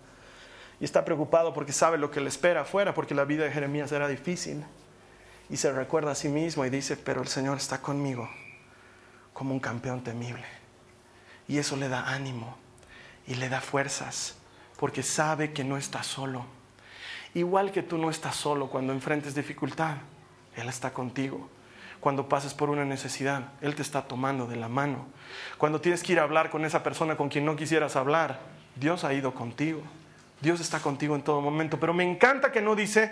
Y 0.78 0.84
está 0.84 1.04
preocupado 1.04 1.52
porque 1.52 1.72
sabe 1.72 1.98
lo 1.98 2.10
que 2.10 2.20
le 2.20 2.28
espera 2.28 2.62
afuera, 2.62 2.94
porque 2.94 3.14
la 3.14 3.24
vida 3.24 3.44
de 3.44 3.50
Jeremías 3.50 3.90
era 3.92 4.06
difícil. 4.06 4.64
Y 5.50 5.56
se 5.56 5.72
recuerda 5.72 6.12
a 6.12 6.14
sí 6.14 6.28
mismo 6.28 6.64
y 6.64 6.70
dice, 6.70 6.96
pero 6.96 7.20
el 7.20 7.28
Señor 7.28 7.56
está 7.56 7.82
conmigo 7.82 8.30
como 9.32 9.52
un 9.52 9.60
campeón 9.60 10.02
temible. 10.02 10.44
Y 11.48 11.58
eso 11.58 11.76
le 11.76 11.88
da 11.88 12.08
ánimo 12.10 12.56
y 13.26 13.34
le 13.34 13.48
da 13.48 13.60
fuerzas, 13.60 14.36
porque 14.78 15.02
sabe 15.02 15.52
que 15.52 15.64
no 15.64 15.76
está 15.76 16.02
solo. 16.02 16.44
Igual 17.34 17.72
que 17.72 17.82
tú 17.82 17.98
no 17.98 18.10
estás 18.10 18.36
solo 18.36 18.68
cuando 18.68 18.92
enfrentes 18.92 19.34
dificultad, 19.34 19.96
Él 20.56 20.68
está 20.68 20.92
contigo. 20.92 21.48
Cuando 22.00 22.28
pases 22.28 22.54
por 22.54 22.70
una 22.70 22.84
necesidad, 22.84 23.52
Él 23.60 23.74
te 23.74 23.82
está 23.82 24.02
tomando 24.02 24.46
de 24.46 24.56
la 24.56 24.68
mano. 24.68 25.06
Cuando 25.58 25.80
tienes 25.80 26.02
que 26.02 26.12
ir 26.12 26.20
a 26.20 26.24
hablar 26.24 26.50
con 26.50 26.64
esa 26.64 26.82
persona 26.82 27.16
con 27.16 27.28
quien 27.28 27.44
no 27.44 27.56
quisieras 27.56 27.96
hablar, 27.96 28.40
Dios 28.76 29.04
ha 29.04 29.12
ido 29.12 29.34
contigo. 29.34 29.82
Dios 30.40 30.60
está 30.60 30.80
contigo 30.80 31.14
en 31.14 31.22
todo 31.22 31.40
momento. 31.40 31.78
Pero 31.78 31.92
me 31.92 32.08
encanta 32.08 32.50
que 32.50 32.60
no 32.60 32.74
dice, 32.74 33.10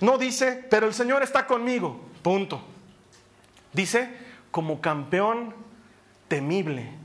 no 0.00 0.18
dice, 0.18 0.64
pero 0.70 0.86
el 0.86 0.94
Señor 0.94 1.22
está 1.22 1.46
conmigo. 1.46 2.00
Punto. 2.22 2.62
Dice, 3.72 4.08
como 4.50 4.80
campeón 4.80 5.54
temible. 6.28 6.98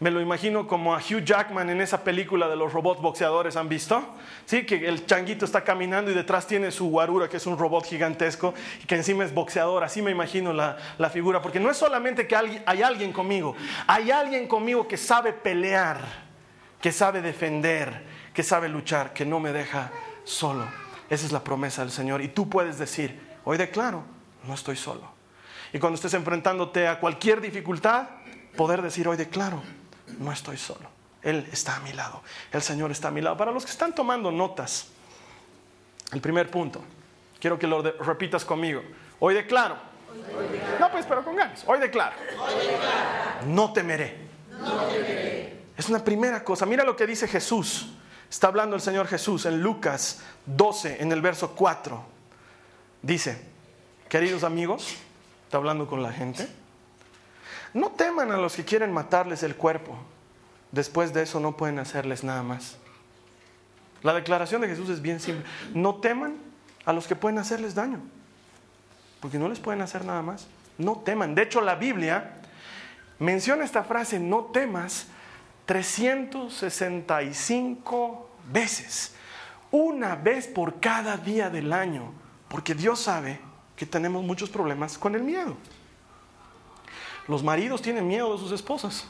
Me 0.00 0.10
lo 0.10 0.20
imagino 0.20 0.66
como 0.66 0.94
a 0.94 0.98
Hugh 0.98 1.24
Jackman 1.24 1.70
en 1.70 1.80
esa 1.80 2.02
película 2.02 2.48
de 2.48 2.56
los 2.56 2.72
robots 2.72 3.00
boxeadores, 3.00 3.56
¿han 3.56 3.68
visto? 3.68 4.04
Sí, 4.44 4.66
que 4.66 4.86
el 4.88 5.06
changuito 5.06 5.44
está 5.44 5.62
caminando 5.62 6.10
y 6.10 6.14
detrás 6.14 6.46
tiene 6.46 6.72
su 6.72 6.90
guarura, 6.90 7.28
que 7.28 7.36
es 7.36 7.46
un 7.46 7.56
robot 7.56 7.86
gigantesco, 7.86 8.52
y 8.82 8.86
que 8.86 8.96
encima 8.96 9.24
es 9.24 9.32
boxeador. 9.32 9.84
Así 9.84 10.02
me 10.02 10.10
imagino 10.10 10.52
la, 10.52 10.76
la 10.98 11.10
figura, 11.10 11.40
porque 11.40 11.60
no 11.60 11.70
es 11.70 11.76
solamente 11.76 12.26
que 12.26 12.34
hay 12.36 12.82
alguien 12.82 13.12
conmigo, 13.12 13.54
hay 13.86 14.10
alguien 14.10 14.48
conmigo 14.48 14.86
que 14.88 14.96
sabe 14.96 15.32
pelear, 15.32 16.00
que 16.80 16.90
sabe 16.90 17.22
defender, 17.22 18.13
que 18.34 18.42
sabe 18.42 18.68
luchar, 18.68 19.12
que 19.12 19.24
no 19.24 19.40
me 19.40 19.52
deja 19.52 19.92
solo. 20.24 20.66
Esa 21.08 21.24
es 21.24 21.32
la 21.32 21.44
promesa 21.44 21.82
del 21.82 21.92
Señor. 21.92 22.20
Y 22.20 22.28
tú 22.28 22.50
puedes 22.50 22.78
decir, 22.78 23.18
hoy 23.44 23.56
declaro, 23.56 24.02
no 24.46 24.54
estoy 24.54 24.76
solo. 24.76 25.08
Y 25.72 25.78
cuando 25.78 25.94
estés 25.94 26.14
enfrentándote 26.14 26.88
a 26.88 26.98
cualquier 26.98 27.40
dificultad, 27.40 28.08
poder 28.56 28.82
decir, 28.82 29.06
hoy 29.06 29.16
declaro, 29.16 29.62
no 30.18 30.32
estoy 30.32 30.56
solo. 30.56 30.88
Él 31.22 31.48
está 31.52 31.76
a 31.76 31.80
mi 31.80 31.92
lado. 31.92 32.22
El 32.52 32.60
Señor 32.60 32.90
está 32.90 33.08
a 33.08 33.10
mi 33.10 33.20
lado. 33.20 33.36
Para 33.36 33.52
los 33.52 33.64
que 33.64 33.70
están 33.70 33.94
tomando 33.94 34.30
notas, 34.30 34.88
el 36.12 36.20
primer 36.20 36.50
punto, 36.50 36.82
quiero 37.40 37.58
que 37.58 37.66
lo 37.66 37.82
repitas 37.82 38.44
conmigo. 38.44 38.82
Hoy 39.20 39.34
declaro. 39.34 39.76
No, 40.78 40.90
pues, 40.90 41.06
pero 41.06 41.24
con 41.24 41.36
ganas. 41.36 41.64
Hoy 41.66 41.78
declaro. 41.78 42.16
No, 43.46 43.72
temeré. 43.72 44.28
no 44.60 44.82
temeré. 44.86 45.64
Es 45.76 45.88
una 45.88 46.04
primera 46.04 46.44
cosa. 46.44 46.66
Mira 46.66 46.84
lo 46.84 46.94
que 46.94 47.06
dice 47.06 47.26
Jesús. 47.26 47.93
Está 48.30 48.48
hablando 48.48 48.76
el 48.76 48.82
Señor 48.82 49.06
Jesús 49.06 49.46
en 49.46 49.62
Lucas 49.62 50.20
12, 50.46 51.02
en 51.02 51.12
el 51.12 51.20
verso 51.20 51.52
4. 51.54 52.04
Dice, 53.02 53.40
queridos 54.08 54.44
amigos, 54.44 54.96
está 55.44 55.58
hablando 55.58 55.86
con 55.86 56.02
la 56.02 56.12
gente, 56.12 56.48
no 57.74 57.90
teman 57.90 58.30
a 58.32 58.36
los 58.36 58.54
que 58.54 58.64
quieren 58.64 58.92
matarles 58.92 59.42
el 59.42 59.56
cuerpo. 59.56 59.96
Después 60.72 61.12
de 61.12 61.22
eso 61.22 61.40
no 61.40 61.56
pueden 61.56 61.78
hacerles 61.78 62.24
nada 62.24 62.42
más. 62.42 62.76
La 64.02 64.12
declaración 64.12 64.60
de 64.60 64.68
Jesús 64.68 64.88
es 64.90 65.02
bien 65.02 65.18
simple. 65.18 65.44
No 65.72 65.96
teman 65.96 66.36
a 66.84 66.92
los 66.92 67.06
que 67.06 67.16
pueden 67.16 67.38
hacerles 67.38 67.74
daño. 67.74 68.00
Porque 69.20 69.38
no 69.38 69.48
les 69.48 69.58
pueden 69.58 69.82
hacer 69.82 70.04
nada 70.04 70.22
más. 70.22 70.46
No 70.78 70.98
teman. 70.98 71.34
De 71.34 71.42
hecho, 71.42 71.60
la 71.60 71.74
Biblia 71.74 72.36
menciona 73.18 73.64
esta 73.64 73.82
frase, 73.84 74.20
no 74.20 74.44
temas, 74.46 75.06
365 75.66 78.30
veces. 78.52 79.14
Una 79.70 80.16
vez 80.16 80.46
por 80.46 80.80
cada 80.80 81.16
día 81.16 81.48
del 81.50 81.72
año. 81.72 82.12
Porque 82.48 82.74
Dios 82.74 83.00
sabe 83.00 83.40
que 83.74 83.86
tenemos 83.86 84.22
muchos 84.22 84.50
problemas 84.50 84.98
con 84.98 85.14
el 85.14 85.22
miedo. 85.22 85.56
Los 87.26 87.42
maridos 87.42 87.80
tienen 87.82 88.06
miedo 88.06 88.32
de 88.32 88.38
sus 88.38 88.52
esposas. 88.52 89.06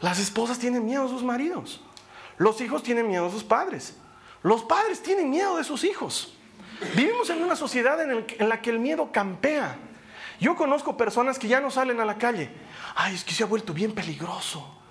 Las 0.00 0.18
esposas 0.18 0.58
tienen 0.58 0.84
miedo 0.84 1.04
de 1.04 1.08
sus 1.08 1.22
maridos. 1.22 1.80
Los 2.36 2.60
hijos 2.60 2.82
tienen 2.82 3.08
miedo 3.08 3.26
de 3.26 3.30
sus 3.30 3.44
padres. 3.44 3.96
Los 4.42 4.64
padres 4.64 5.02
tienen 5.02 5.30
miedo 5.30 5.56
de 5.56 5.64
sus 5.64 5.84
hijos. 5.84 6.34
Vivimos 6.94 7.30
en 7.30 7.42
una 7.42 7.56
sociedad 7.56 8.00
en, 8.02 8.48
la 8.48 8.60
que 8.60 8.70
el 8.70 8.78
miedo 8.78 9.10
campea. 9.12 9.76
Yo 10.40 10.56
conozco 10.56 10.96
personas 10.96 11.38
que 11.38 11.48
ya 11.48 11.60
no 11.60 11.70
salen 11.70 12.00
a 12.00 12.04
la 12.04 12.18
calle. 12.18 12.50
Ay, 12.96 13.14
es 13.14 13.24
que 13.24 13.32
se 13.32 13.44
ha 13.44 13.46
vuelto 13.46 13.72
bien 13.72 13.92
peligroso. 13.92 14.81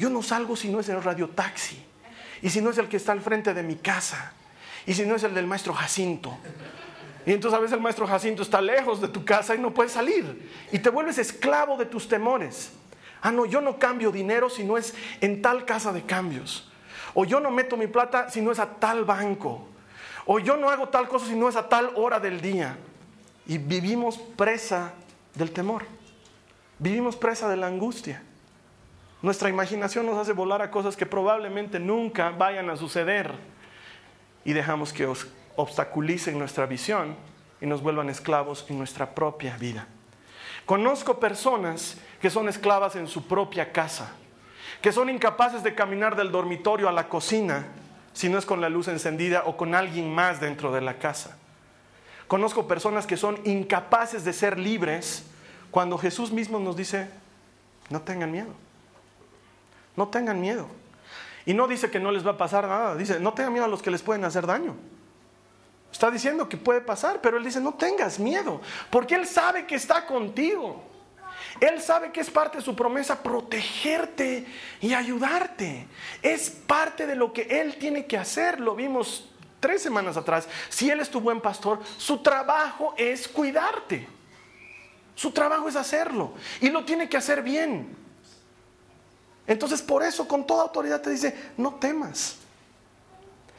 Yo 0.00 0.08
no 0.08 0.22
salgo 0.22 0.56
si 0.56 0.70
no 0.70 0.80
es 0.80 0.88
el 0.88 1.02
radiotaxi. 1.02 1.76
Y 2.40 2.48
si 2.48 2.62
no 2.62 2.70
es 2.70 2.78
el 2.78 2.88
que 2.88 2.96
está 2.96 3.12
al 3.12 3.20
frente 3.20 3.52
de 3.52 3.62
mi 3.62 3.76
casa. 3.76 4.32
Y 4.86 4.94
si 4.94 5.04
no 5.04 5.14
es 5.14 5.22
el 5.24 5.34
del 5.34 5.46
maestro 5.46 5.74
Jacinto. 5.74 6.38
Y 7.26 7.32
entonces 7.32 7.58
a 7.58 7.60
veces 7.60 7.74
el 7.74 7.82
maestro 7.82 8.06
Jacinto 8.06 8.42
está 8.42 8.62
lejos 8.62 9.02
de 9.02 9.08
tu 9.08 9.26
casa 9.26 9.54
y 9.54 9.58
no 9.58 9.74
puedes 9.74 9.92
salir. 9.92 10.50
Y 10.72 10.78
te 10.78 10.88
vuelves 10.88 11.18
esclavo 11.18 11.76
de 11.76 11.84
tus 11.84 12.08
temores. 12.08 12.70
Ah, 13.20 13.30
no, 13.30 13.44
yo 13.44 13.60
no 13.60 13.78
cambio 13.78 14.10
dinero 14.10 14.48
si 14.48 14.64
no 14.64 14.78
es 14.78 14.94
en 15.20 15.42
tal 15.42 15.66
casa 15.66 15.92
de 15.92 16.00
cambios. 16.00 16.66
O 17.12 17.26
yo 17.26 17.38
no 17.38 17.50
meto 17.50 17.76
mi 17.76 17.86
plata 17.86 18.30
si 18.30 18.40
no 18.40 18.52
es 18.52 18.58
a 18.58 18.76
tal 18.76 19.04
banco. 19.04 19.68
O 20.24 20.38
yo 20.38 20.56
no 20.56 20.70
hago 20.70 20.88
tal 20.88 21.08
cosa 21.08 21.26
si 21.26 21.36
no 21.36 21.46
es 21.46 21.56
a 21.56 21.68
tal 21.68 21.92
hora 21.96 22.18
del 22.18 22.40
día. 22.40 22.78
Y 23.46 23.58
vivimos 23.58 24.16
presa 24.16 24.94
del 25.34 25.50
temor. 25.50 25.84
Vivimos 26.78 27.16
presa 27.16 27.50
de 27.50 27.58
la 27.58 27.66
angustia. 27.66 28.22
Nuestra 29.22 29.50
imaginación 29.50 30.06
nos 30.06 30.16
hace 30.16 30.32
volar 30.32 30.62
a 30.62 30.70
cosas 30.70 30.96
que 30.96 31.04
probablemente 31.04 31.78
nunca 31.78 32.30
vayan 32.30 32.70
a 32.70 32.76
suceder. 32.76 33.32
Y 34.44 34.54
dejamos 34.54 34.92
que 34.92 35.06
os 35.06 35.26
obstaculicen 35.56 36.38
nuestra 36.38 36.66
visión 36.66 37.14
y 37.60 37.66
nos 37.66 37.82
vuelvan 37.82 38.08
esclavos 38.08 38.64
en 38.68 38.78
nuestra 38.78 39.14
propia 39.14 39.56
vida. 39.58 39.86
Conozco 40.64 41.20
personas 41.20 41.98
que 42.22 42.30
son 42.30 42.48
esclavas 42.48 42.96
en 42.96 43.06
su 43.06 43.26
propia 43.26 43.72
casa, 43.72 44.12
que 44.80 44.92
son 44.92 45.10
incapaces 45.10 45.62
de 45.62 45.74
caminar 45.74 46.16
del 46.16 46.32
dormitorio 46.32 46.88
a 46.88 46.92
la 46.92 47.08
cocina 47.08 47.66
si 48.12 48.28
no 48.28 48.38
es 48.38 48.46
con 48.46 48.60
la 48.60 48.68
luz 48.68 48.88
encendida 48.88 49.42
o 49.46 49.56
con 49.56 49.74
alguien 49.74 50.12
más 50.12 50.40
dentro 50.40 50.72
de 50.72 50.80
la 50.80 50.98
casa. 50.98 51.36
Conozco 52.26 52.66
personas 52.68 53.06
que 53.06 53.16
son 53.16 53.38
incapaces 53.44 54.24
de 54.24 54.32
ser 54.32 54.58
libres 54.58 55.24
cuando 55.70 55.98
Jesús 55.98 56.32
mismo 56.32 56.58
nos 56.58 56.76
dice, 56.76 57.08
no 57.88 58.02
tengan 58.02 58.30
miedo, 58.30 58.54
no 60.00 60.08
tengan 60.08 60.40
miedo. 60.40 60.66
Y 61.44 61.52
no 61.52 61.68
dice 61.68 61.90
que 61.90 62.00
no 62.00 62.10
les 62.10 62.26
va 62.26 62.30
a 62.30 62.38
pasar 62.38 62.66
nada, 62.66 62.96
dice, 62.96 63.20
no 63.20 63.34
tengan 63.34 63.52
miedo 63.52 63.66
a 63.66 63.68
los 63.68 63.82
que 63.82 63.90
les 63.90 64.00
pueden 64.00 64.24
hacer 64.24 64.46
daño. 64.46 64.74
Está 65.92 66.10
diciendo 66.10 66.48
que 66.48 66.56
puede 66.56 66.80
pasar, 66.80 67.20
pero 67.20 67.36
él 67.36 67.44
dice, 67.44 67.60
no 67.60 67.74
tengas 67.74 68.18
miedo, 68.18 68.62
porque 68.88 69.14
él 69.14 69.26
sabe 69.26 69.66
que 69.66 69.74
está 69.74 70.06
contigo. 70.06 70.82
Él 71.60 71.82
sabe 71.82 72.12
que 72.12 72.20
es 72.20 72.30
parte 72.30 72.58
de 72.58 72.64
su 72.64 72.74
promesa 72.74 73.22
protegerte 73.22 74.46
y 74.80 74.94
ayudarte. 74.94 75.86
Es 76.22 76.48
parte 76.48 77.06
de 77.06 77.16
lo 77.16 77.32
que 77.32 77.42
Él 77.42 77.76
tiene 77.76 78.06
que 78.06 78.16
hacer. 78.16 78.60
Lo 78.60 78.74
vimos 78.74 79.28
tres 79.58 79.82
semanas 79.82 80.16
atrás. 80.16 80.48
Si 80.68 80.90
Él 80.90 81.00
es 81.00 81.10
tu 81.10 81.20
buen 81.20 81.40
pastor, 81.40 81.80
su 81.98 82.22
trabajo 82.22 82.94
es 82.96 83.26
cuidarte. 83.26 84.06
Su 85.14 85.32
trabajo 85.32 85.68
es 85.68 85.76
hacerlo. 85.76 86.34
Y 86.60 86.68
lo 86.68 86.84
tiene 86.84 87.08
que 87.08 87.16
hacer 87.16 87.42
bien. 87.42 87.99
Entonces 89.50 89.82
por 89.82 90.04
eso 90.04 90.28
con 90.28 90.46
toda 90.46 90.62
autoridad 90.62 91.00
te 91.00 91.10
dice, 91.10 91.34
no 91.56 91.74
temas. 91.74 92.36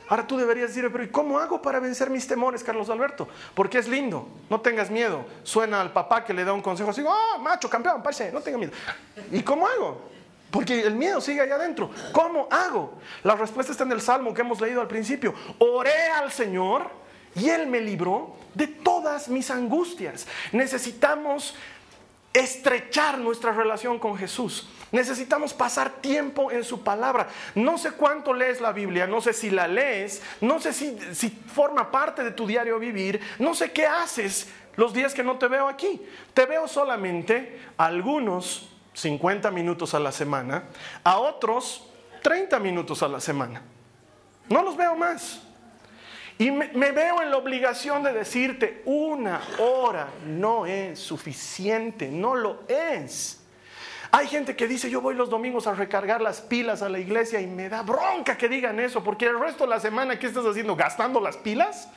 Ahora 0.08 0.26
tú 0.26 0.38
deberías 0.38 0.70
decir, 0.70 0.90
pero 0.90 1.04
¿y 1.04 1.10
cómo 1.10 1.38
hago 1.38 1.62
para 1.62 1.82
vencer 1.82 2.10
mis 2.10 2.26
temores, 2.26 2.64
Carlos 2.64 2.90
Alberto? 2.90 3.28
Porque 3.54 3.78
es 3.78 3.90
lindo, 3.90 4.26
no 4.50 4.62
tengas 4.62 4.90
miedo. 4.90 5.26
Suena 5.44 5.82
al 5.82 5.92
papá 5.92 6.24
que 6.24 6.34
le 6.34 6.46
da 6.46 6.54
un 6.54 6.62
consejo 6.62 6.92
así, 6.92 7.04
oh, 7.06 7.40
macho, 7.40 7.70
campeón, 7.70 8.02
parece, 8.02 8.32
no 8.32 8.40
tenga 8.40 8.58
miedo. 8.58 8.72
¿Y 9.34 9.42
cómo 9.42 9.68
hago? 9.68 10.10
Porque 10.50 10.80
el 10.80 10.96
miedo 10.96 11.20
sigue 11.20 11.42
allá 11.42 11.56
adentro. 11.56 11.92
¿Cómo 12.14 12.48
hago? 12.50 12.94
La 13.24 13.36
respuesta 13.36 13.74
está 13.74 13.84
en 13.84 13.92
el 13.92 14.00
salmo 14.00 14.34
que 14.34 14.40
hemos 14.40 14.62
leído 14.62 14.80
al 14.80 14.88
principio. 14.88 15.34
Oré 15.60 16.08
al 16.08 16.32
Señor 16.32 16.90
y 17.36 17.50
Él 17.50 17.68
me 17.68 17.82
libró 17.82 18.38
de 18.54 18.68
todas 18.68 19.28
mis 19.28 19.52
angustias. 19.52 20.26
Necesitamos 20.54 21.54
estrechar 22.34 23.18
nuestra 23.18 23.52
relación 23.52 24.00
con 24.00 24.18
Jesús. 24.18 24.68
Necesitamos 24.92 25.54
pasar 25.54 25.90
tiempo 26.02 26.52
en 26.52 26.64
su 26.64 26.84
palabra. 26.84 27.28
No 27.56 27.78
sé 27.78 27.92
cuánto 27.92 28.34
lees 28.34 28.60
la 28.60 28.72
Biblia, 28.72 29.08
no 29.08 29.22
sé 29.22 29.34
si 29.34 29.50
la 29.50 29.68
lees, 29.68 30.22
no 30.42 30.60
sé 30.60 30.74
si, 30.74 30.98
si, 31.14 31.30
forma 31.30 31.90
parte 31.90 32.24
de 32.24 32.32
tu 32.32 32.46
diario 32.46 32.78
vivir, 32.80 33.22
no 33.40 33.54
sé 33.54 33.72
qué 33.72 33.86
haces, 33.86 34.50
los 34.76 34.94
días 34.94 35.14
que 35.14 35.24
no 35.24 35.38
te 35.38 35.48
veo 35.48 35.68
aquí. 35.68 36.02
Te 36.34 36.46
veo 36.46 36.68
solamente 36.68 37.60
algunos 37.78 38.70
50 38.94 39.50
minutos 39.52 39.94
a 39.94 40.00
la 40.00 40.12
semana, 40.12 40.64
a 41.04 41.20
otros 41.20 41.88
30 42.22 42.60
minutos 42.60 43.02
a 43.04 43.08
la 43.08 43.20
semana. 43.20 43.62
No 44.50 44.62
los 44.62 44.76
veo 44.76 44.96
más. 44.96 45.42
Y 46.42 46.50
me, 46.50 46.92
veo 46.92 47.22
en 47.22 47.30
la 47.30 47.38
obligación 47.38 48.02
de 48.02 48.14
decirte, 48.14 48.82
una 48.86 49.40
hora 49.60 50.08
no 50.26 50.66
es 50.66 50.98
suficiente, 50.98 52.08
no 52.10 52.34
lo 52.34 52.64
es. 52.68 53.44
Hay 54.10 54.26
gente 54.26 54.56
que 54.56 54.68
dice, 54.68 54.90
yo 54.90 55.02
voy 55.02 55.14
los 55.14 55.30
domingos 55.30 55.68
a 55.68 55.76
recargar 55.76 56.20
las 56.20 56.42
pilas 56.42 56.82
a 56.82 56.90
la 56.90 56.98
iglesia 56.98 57.40
y 57.40 57.46
me 57.46 57.70
da 57.70 57.84
bronca 57.84 58.40
que 58.40 58.50
digan 58.50 58.80
eso, 58.80 59.04
porque 59.04 59.28
el 59.28 59.40
resto 59.40 59.66
de 59.66 59.70
la 59.70 59.80
semana, 59.80 60.18
¿qué 60.18 60.26
estás 60.26 60.44
haciendo? 60.44 60.76
¿Gastando 60.76 61.20
las 61.20 61.38
pilas? 61.38 61.90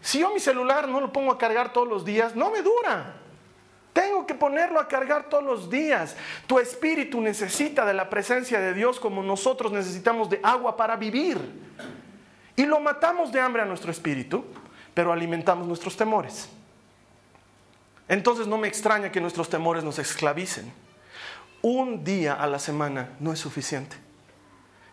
Si 0.00 0.20
yo 0.20 0.32
mi 0.32 0.40
celular 0.40 0.88
no 0.88 0.98
lo 1.02 1.12
pongo 1.12 1.32
a 1.32 1.36
cargar 1.36 1.74
todos 1.74 1.88
los 1.88 2.06
días, 2.06 2.34
no 2.34 2.50
me 2.50 2.62
dura. 2.62 3.16
Tengo 3.92 4.26
que 4.26 4.34
ponerlo 4.34 4.80
a 4.80 4.88
cargar 4.88 5.28
todos 5.28 5.44
los 5.44 5.68
días. 5.68 6.16
Tu 6.46 6.58
espíritu 6.58 7.20
necesita 7.20 7.84
de 7.84 7.92
la 7.92 8.08
presencia 8.08 8.58
de 8.60 8.72
Dios 8.72 8.98
como 8.98 9.22
nosotros 9.22 9.72
necesitamos 9.72 10.30
de 10.30 10.40
agua 10.42 10.74
para 10.74 10.96
vivir. 10.96 11.38
Y 12.58 12.66
lo 12.66 12.80
matamos 12.80 13.30
de 13.30 13.40
hambre 13.40 13.62
a 13.62 13.64
nuestro 13.64 13.92
espíritu, 13.92 14.44
pero 14.92 15.12
alimentamos 15.12 15.68
nuestros 15.68 15.96
temores. 15.96 16.48
Entonces 18.08 18.48
no 18.48 18.58
me 18.58 18.66
extraña 18.66 19.12
que 19.12 19.20
nuestros 19.20 19.48
temores 19.48 19.84
nos 19.84 20.00
esclavicen. 20.00 20.72
Un 21.62 22.02
día 22.02 22.34
a 22.34 22.48
la 22.48 22.58
semana 22.58 23.10
no 23.20 23.32
es 23.32 23.38
suficiente. 23.38 23.94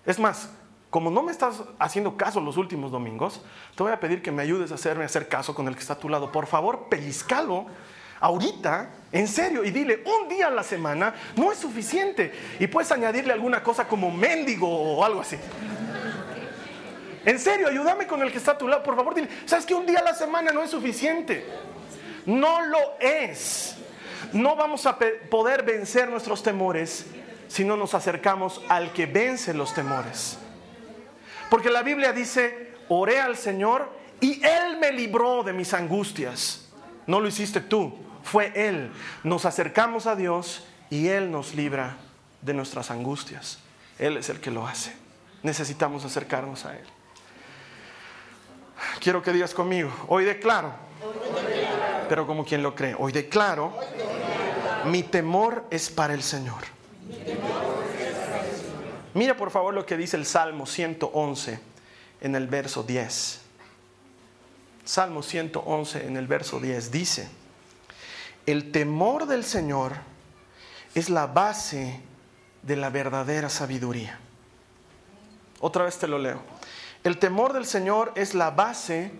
Es 0.05 0.19
más, 0.19 0.51
como 0.91 1.09
no 1.09 1.23
me 1.23 1.31
estás 1.31 1.63
haciendo 1.79 2.15
caso 2.15 2.39
los 2.39 2.57
últimos 2.57 2.91
domingos, 2.91 3.41
te 3.75 3.81
voy 3.81 3.91
a 3.91 3.99
pedir 3.99 4.21
que 4.21 4.31
me 4.31 4.43
ayudes 4.43 4.71
a 4.71 4.75
hacerme 4.75 5.03
hacer 5.03 5.27
caso 5.27 5.55
con 5.55 5.67
el 5.67 5.73
que 5.73 5.81
está 5.81 5.93
a 5.93 5.99
tu 5.99 6.07
lado. 6.07 6.31
Por 6.31 6.45
favor, 6.45 6.87
pellizcalo 6.87 7.65
ahorita, 8.19 8.91
en 9.11 9.27
serio, 9.27 9.63
y 9.63 9.71
dile, 9.71 10.03
un 10.05 10.29
día 10.29 10.47
a 10.47 10.51
la 10.51 10.61
semana 10.61 11.15
no 11.35 11.51
es 11.51 11.57
suficiente. 11.57 12.31
Y 12.59 12.67
puedes 12.67 12.91
añadirle 12.91 13.33
alguna 13.33 13.63
cosa 13.63 13.87
como 13.87 14.11
mendigo 14.11 14.69
o 14.69 15.03
algo 15.03 15.21
así. 15.21 15.37
En 17.25 17.39
serio, 17.39 17.67
ayúdame 17.67 18.05
con 18.05 18.21
el 18.21 18.31
que 18.31 18.37
está 18.37 18.51
a 18.51 18.57
tu 18.57 18.67
lado, 18.67 18.83
por 18.83 18.95
favor, 18.95 19.15
dile, 19.15 19.27
¿sabes 19.45 19.65
que 19.65 19.73
un 19.73 19.85
día 19.85 19.99
a 19.99 20.03
la 20.03 20.13
semana 20.13 20.51
no 20.51 20.61
es 20.61 20.69
suficiente? 20.69 21.45
No 22.25 22.61
lo 22.61 22.99
es. 22.99 23.75
No 24.31 24.55
vamos 24.55 24.85
a 24.85 24.97
poder 24.97 25.63
vencer 25.63 26.09
nuestros 26.09 26.43
temores 26.43 27.05
si 27.47 27.63
no 27.63 27.77
nos 27.77 27.93
acercamos 27.93 28.61
al 28.69 28.91
que 28.93 29.05
vence 29.05 29.53
los 29.53 29.73
temores. 29.73 30.37
Porque 31.49 31.69
la 31.69 31.83
Biblia 31.83 32.11
dice, 32.11 32.73
oré 32.89 33.19
al 33.19 33.37
Señor 33.37 33.91
y 34.19 34.43
Él 34.45 34.77
me 34.79 34.91
libró 34.91 35.43
de 35.43 35.53
mis 35.53 35.73
angustias. 35.73 36.69
No 37.07 37.19
lo 37.19 37.27
hiciste 37.27 37.61
tú, 37.61 37.95
fue 38.23 38.51
Él. 38.55 38.91
Nos 39.23 39.45
acercamos 39.45 40.07
a 40.07 40.15
Dios 40.15 40.67
y 40.89 41.07
Él 41.07 41.31
nos 41.31 41.55
libra 41.55 41.97
de 42.41 42.53
nuestras 42.53 42.91
angustias. 42.91 43.59
Él 43.97 44.17
es 44.17 44.29
el 44.29 44.39
que 44.39 44.51
lo 44.51 44.67
hace. 44.67 44.93
Necesitamos 45.43 46.05
acercarnos 46.05 46.65
a 46.65 46.75
Él. 46.75 46.85
Quiero 48.99 49.21
que 49.21 49.31
digas 49.31 49.53
conmigo, 49.53 49.91
hoy 50.07 50.25
declaro, 50.25 50.73
pero 52.09 52.25
como 52.27 52.45
quien 52.45 52.63
lo 52.63 52.75
cree, 52.75 52.95
hoy 52.97 53.11
declaro, 53.11 53.73
mi 54.85 55.03
temor 55.03 55.65
es 55.69 55.89
para 55.89 56.13
el 56.13 56.23
Señor. 56.23 56.63
Mira 59.13 59.37
por 59.37 59.49
favor 59.49 59.73
lo 59.73 59.85
que 59.85 59.95
dice 59.95 60.17
el 60.17 60.25
Salmo 60.25 60.65
111 60.65 61.59
en 62.21 62.35
el 62.35 62.47
verso 62.47 62.83
10. 62.83 63.41
Salmo 64.83 65.23
111 65.23 66.05
en 66.05 66.17
el 66.17 66.27
verso 66.27 66.59
10 66.59 66.91
dice, 66.91 67.29
el 68.45 68.71
temor 68.71 69.25
del 69.25 69.43
Señor 69.43 69.93
es 70.93 71.09
la 71.09 71.27
base 71.27 71.99
de 72.61 72.75
la 72.75 72.89
verdadera 72.89 73.49
sabiduría. 73.49 74.19
Otra 75.59 75.85
vez 75.85 75.97
te 75.97 76.07
lo 76.07 76.19
leo. 76.19 76.41
El 77.05 77.19
temor 77.19 77.53
del 77.53 77.67
Señor 77.67 78.11
es 78.15 78.33
la 78.33 78.49
base 78.49 79.11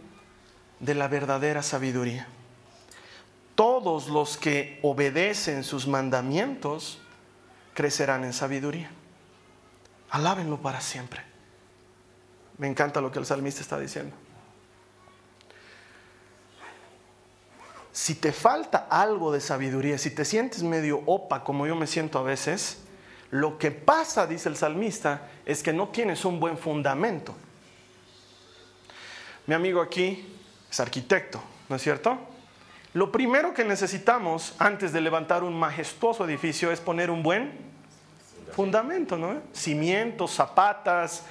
de 0.80 0.96
la 0.96 1.08
verdadera 1.08 1.62
sabiduría. 1.62 2.28
Todos 3.54 4.08
los 4.08 4.38
que 4.38 4.80
obedecen 4.82 5.64
sus 5.64 5.88
mandamientos 5.88 7.00
crecerán 7.76 8.24
en 8.24 8.34
sabiduría. 8.34 8.90
Alábenlo 10.10 10.60
para 10.60 10.82
siempre. 10.82 11.22
Me 12.58 12.66
encanta 12.66 13.02
lo 13.02 13.12
que 13.12 13.20
el 13.20 13.26
salmista 13.28 13.62
está 13.62 13.80
diciendo. 13.80 14.16
si 17.92 18.16
te 18.16 18.34
falta 18.34 18.88
algo 18.90 19.32
de 19.32 19.40
sabiduría, 19.40 19.98
si 19.98 20.10
te 20.10 20.26
sientes 20.26 20.64
medio 20.64 21.02
opa 21.06 21.46
como 21.46 21.66
yo 21.66 21.78
me 21.78 21.88
siento 21.88 22.20
a 22.20 22.24
veces, 22.24 22.80
lo 23.32 23.58
que 23.58 23.72
pasa, 23.72 24.28
dice 24.28 24.50
el 24.50 24.58
salmista, 24.58 25.30
es 25.46 25.64
que 25.64 25.72
no 25.72 25.88
tienes 25.88 26.26
un 26.26 26.40
buen 26.40 26.58
fundamento. 26.58 27.36
Mi 29.48 29.54
amigo 29.54 29.82
aquí 29.82 30.26
es 30.70 30.80
arquitecto, 30.80 31.42
¿no 31.70 31.76
es 31.76 31.82
cierto? 31.82 32.18
Lo 32.94 33.12
primero 33.12 33.54
que 33.54 33.66
necesitamos 33.66 34.56
antes 34.58 34.94
de 34.94 35.02
levantar 35.02 35.44
un 35.44 35.58
majestuoso 35.60 36.26
edificio 36.26 36.72
es 36.72 36.80
poner 36.80 37.12
un 37.12 37.22
buen 37.22 37.52
fundamento, 38.54 39.18
¿no? 39.18 39.42
Cimientos, 39.54 40.32
zapatas, 40.32 41.24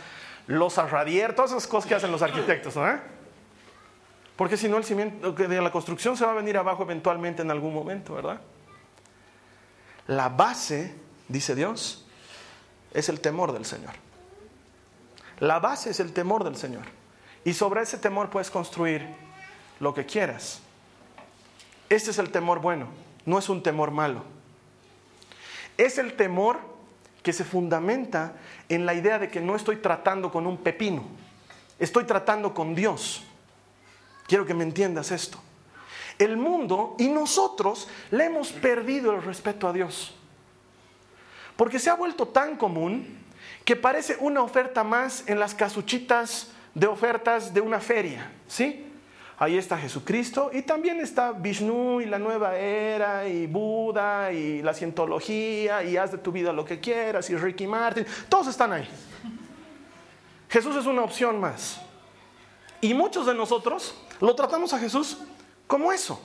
los 0.47 0.77
radier, 0.77 1.35
todas 1.35 1.53
esas 1.53 1.67
cosas 1.67 1.89
que 1.89 1.95
hacen 1.95 2.13
los 2.13 2.23
arquitectos, 2.23 2.77
¿no? 2.77 3.15
Porque 4.37 4.57
si 4.57 4.69
no, 4.69 4.77
el 4.77 4.85
cimiento 4.85 5.33
de 5.33 5.63
la 5.63 5.71
construcción 5.71 6.17
se 6.17 6.27
va 6.27 6.33
a 6.33 6.35
venir 6.35 6.59
abajo 6.59 6.83
eventualmente 6.83 7.43
en 7.43 7.51
algún 7.51 7.73
momento, 7.73 8.15
¿verdad? 8.15 8.41
La 10.07 10.29
base, 10.29 10.95
dice 11.29 11.55
Dios, 11.55 12.05
es 12.93 13.09
el 13.09 13.21
temor 13.21 13.53
del 13.53 13.65
Señor. 13.65 13.95
La 15.41 15.61
base 15.61 15.91
es 15.91 16.01
el 16.01 16.13
temor 16.13 16.45
del 16.45 16.57
Señor. 16.57 16.83
Y 17.45 17.53
sobre 17.53 17.83
ese 17.83 17.99
temor 17.99 18.31
puedes 18.31 18.51
construir 18.51 19.07
lo 19.81 19.93
que 19.93 20.07
quieras. 20.07 20.61
Este 21.89 22.11
es 22.11 22.19
el 22.19 22.31
temor 22.31 22.61
bueno, 22.61 22.89
no 23.27 23.39
es 23.39 23.49
un 23.49 23.63
temor 23.63 23.91
malo. 23.91 24.23
Es 25.77 25.99
el 25.99 26.15
temor 26.15 26.59
que 27.23 27.33
se 27.33 27.45
fundamenta 27.45 28.35
en 28.69 28.87
la 28.87 28.95
idea 28.95 29.19
de 29.19 29.29
que 29.29 29.41
no 29.41 29.57
estoy 29.57 29.77
tratando 29.77 30.31
con 30.31 30.47
un 30.47 30.57
pepino, 30.59 31.05
estoy 31.79 32.05
tratando 32.05 32.55
con 32.55 32.75
Dios. 32.75 33.25
Quiero 34.27 34.47
que 34.47 34.55
me 34.55 34.65
entiendas 34.65 35.11
esto. 35.11 35.39
El 36.19 36.37
mundo 36.37 36.95
y 36.99 37.09
nosotros 37.09 37.89
le 38.11 38.27
hemos 38.27 38.53
perdido 38.53 39.13
el 39.13 39.23
respeto 39.23 39.69
a 39.69 39.73
Dios. 39.73 40.15
Porque 41.57 41.79
se 41.79 41.91
ha 41.91 41.95
vuelto 41.95 42.29
tan 42.29 42.57
común 42.57 43.19
que 43.65 43.77
parece 43.77 44.17
una 44.21 44.43
oferta 44.43 44.85
más 44.85 45.25
en 45.27 45.39
las 45.39 45.55
casuchitas 45.55 46.54
de 46.75 46.87
ofertas 46.87 47.55
de 47.55 47.61
una 47.61 47.81
feria, 47.81 48.31
¿sí? 48.47 48.87
Ahí 49.37 49.57
está 49.59 49.77
Jesucristo 49.77 50.51
y 50.53 50.63
también 50.63 51.01
está 51.01 51.33
Vishnu 51.33 52.01
y 52.01 52.07
la 52.07 52.19
nueva 52.19 52.57
era 52.57 53.27
y 53.27 53.47
Buda 53.47 54.33
y 54.33 54.63
la 54.63 54.73
cientología 54.73 55.83
y 55.83 55.97
haz 55.97 56.13
de 56.13 56.19
tu 56.19 56.31
vida 56.31 56.53
lo 56.53 56.65
que 56.65 56.79
quieras 56.79 57.29
y 57.31 57.37
Ricky 57.37 57.67
Martin, 57.67 58.07
todos 58.29 58.47
están 58.47 58.73
ahí. 58.73 58.89
Jesús 60.49 60.77
es 60.77 60.87
una 60.87 61.03
opción 61.03 61.41
más. 61.41 61.81
Y 62.81 62.95
muchos 62.95 63.27
de 63.27 63.35
nosotros 63.35 63.95
lo 64.21 64.35
tratamos 64.35 64.73
a 64.73 64.79
Jesús 64.79 65.19
como 65.67 65.93
eso. 65.93 66.21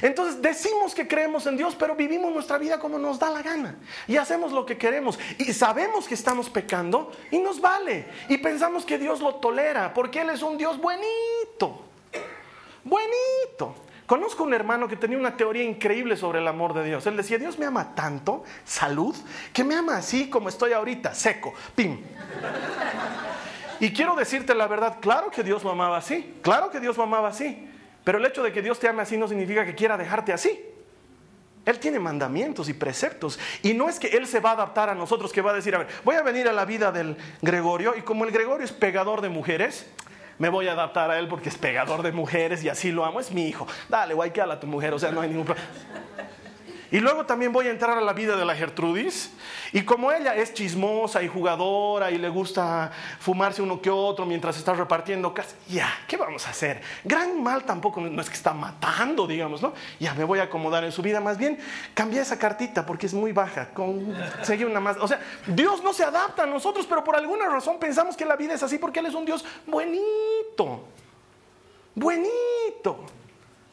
Entonces 0.00 0.40
decimos 0.40 0.94
que 0.94 1.06
creemos 1.06 1.46
en 1.46 1.56
Dios, 1.56 1.76
pero 1.78 1.94
vivimos 1.94 2.32
nuestra 2.32 2.58
vida 2.58 2.78
como 2.78 2.98
nos 2.98 3.18
da 3.18 3.30
la 3.30 3.42
gana. 3.42 3.76
Y 4.06 4.16
hacemos 4.16 4.52
lo 4.52 4.64
que 4.64 4.78
queremos. 4.78 5.18
Y 5.38 5.52
sabemos 5.52 6.08
que 6.08 6.14
estamos 6.14 6.48
pecando 6.48 7.12
y 7.30 7.38
nos 7.38 7.60
vale. 7.60 8.06
Y 8.28 8.38
pensamos 8.38 8.84
que 8.84 8.98
Dios 8.98 9.20
lo 9.20 9.34
tolera 9.36 9.92
porque 9.92 10.22
Él 10.22 10.30
es 10.30 10.42
un 10.42 10.56
Dios 10.56 10.78
buenito. 10.80 11.84
Buenito. 12.84 13.74
Conozco 14.06 14.44
un 14.44 14.52
hermano 14.52 14.88
que 14.88 14.96
tenía 14.96 15.16
una 15.16 15.36
teoría 15.36 15.62
increíble 15.62 16.16
sobre 16.16 16.40
el 16.40 16.48
amor 16.48 16.74
de 16.74 16.84
Dios. 16.84 17.06
Él 17.06 17.16
decía, 17.16 17.38
Dios 17.38 17.58
me 17.58 17.66
ama 17.66 17.94
tanto, 17.94 18.44
salud, 18.64 19.16
que 19.52 19.64
me 19.64 19.74
ama 19.74 19.96
así 19.96 20.28
como 20.28 20.48
estoy 20.48 20.72
ahorita, 20.72 21.14
seco, 21.14 21.54
pim. 21.74 22.00
Y 23.80 23.92
quiero 23.92 24.14
decirte 24.14 24.54
la 24.54 24.66
verdad, 24.66 24.98
claro 25.00 25.30
que 25.30 25.42
Dios 25.42 25.64
lo 25.64 25.70
amaba 25.70 25.96
así, 25.96 26.36
claro 26.42 26.70
que 26.70 26.78
Dios 26.78 26.96
lo 26.96 27.04
amaba 27.04 27.28
así, 27.28 27.68
pero 28.04 28.18
el 28.18 28.26
hecho 28.26 28.42
de 28.42 28.52
que 28.52 28.62
Dios 28.62 28.78
te 28.78 28.88
ame 28.88 29.02
así 29.02 29.16
no 29.16 29.28
significa 29.28 29.64
que 29.64 29.74
quiera 29.74 29.96
dejarte 29.96 30.32
así. 30.32 30.60
Él 31.64 31.78
tiene 31.78 32.00
mandamientos 32.00 32.68
y 32.68 32.74
preceptos. 32.74 33.38
Y 33.62 33.74
no 33.74 33.88
es 33.88 34.00
que 34.00 34.08
Él 34.08 34.26
se 34.26 34.40
va 34.40 34.50
a 34.50 34.54
adaptar 34.54 34.88
a 34.90 34.94
nosotros, 34.94 35.32
que 35.32 35.40
va 35.40 35.52
a 35.52 35.54
decir, 35.54 35.74
a 35.74 35.78
ver, 35.78 35.88
voy 36.04 36.16
a 36.16 36.22
venir 36.22 36.48
a 36.48 36.52
la 36.52 36.64
vida 36.64 36.90
del 36.90 37.16
Gregorio 37.40 37.94
y 37.96 38.02
como 38.02 38.24
el 38.24 38.32
Gregorio 38.32 38.64
es 38.64 38.72
pegador 38.72 39.20
de 39.20 39.28
mujeres, 39.28 39.86
me 40.38 40.48
voy 40.48 40.66
a 40.66 40.72
adaptar 40.72 41.10
a 41.10 41.18
Él 41.18 41.28
porque 41.28 41.48
es 41.48 41.56
pegador 41.56 42.02
de 42.02 42.10
mujeres 42.10 42.64
y 42.64 42.68
así 42.68 42.90
lo 42.90 43.04
amo, 43.04 43.20
es 43.20 43.30
mi 43.30 43.46
hijo. 43.46 43.66
Dale, 43.88 44.14
guay, 44.14 44.32
que 44.32 44.40
a 44.40 44.58
tu 44.58 44.66
mujer, 44.66 44.92
o 44.92 44.98
sea, 44.98 45.12
no 45.12 45.20
hay 45.20 45.28
ningún 45.28 45.44
problema. 45.44 45.68
Y 46.92 47.00
luego 47.00 47.24
también 47.24 47.52
voy 47.52 47.66
a 47.68 47.70
entrar 47.70 47.96
a 47.96 48.02
la 48.02 48.12
vida 48.12 48.36
de 48.36 48.44
la 48.44 48.54
Gertrudis. 48.54 49.32
Y 49.72 49.82
como 49.82 50.12
ella 50.12 50.36
es 50.36 50.52
chismosa 50.52 51.22
y 51.22 51.28
jugadora 51.28 52.10
y 52.10 52.18
le 52.18 52.28
gusta 52.28 52.92
fumarse 53.18 53.62
uno 53.62 53.80
que 53.80 53.88
otro 53.88 54.26
mientras 54.26 54.58
está 54.58 54.74
repartiendo 54.74 55.32
casas, 55.32 55.56
ya, 55.66 55.88
¿qué 56.06 56.18
vamos 56.18 56.46
a 56.46 56.50
hacer? 56.50 56.82
Gran 57.02 57.42
mal 57.42 57.64
tampoco 57.64 58.02
no 58.02 58.20
es 58.20 58.28
que 58.28 58.36
está 58.36 58.52
matando, 58.52 59.26
digamos, 59.26 59.62
¿no? 59.62 59.72
Ya 59.98 60.12
me 60.12 60.24
voy 60.24 60.40
a 60.40 60.44
acomodar 60.44 60.84
en 60.84 60.92
su 60.92 61.00
vida. 61.00 61.18
Más 61.18 61.38
bien, 61.38 61.58
cambia 61.94 62.20
esa 62.20 62.38
cartita 62.38 62.84
porque 62.84 63.06
es 63.06 63.14
muy 63.14 63.32
baja. 63.32 63.70
Con, 63.70 64.14
seguir 64.42 64.66
una 64.66 64.78
más. 64.78 64.98
O 64.98 65.08
sea, 65.08 65.18
Dios 65.46 65.82
no 65.82 65.94
se 65.94 66.04
adapta 66.04 66.42
a 66.42 66.46
nosotros, 66.46 66.84
pero 66.86 67.02
por 67.02 67.16
alguna 67.16 67.48
razón 67.48 67.78
pensamos 67.78 68.18
que 68.18 68.26
la 68.26 68.36
vida 68.36 68.52
es 68.52 68.62
así 68.62 68.76
porque 68.76 69.00
Él 69.00 69.06
es 69.06 69.14
un 69.14 69.24
Dios 69.24 69.46
buenito. 69.66 70.84
Buenito. 71.94 73.21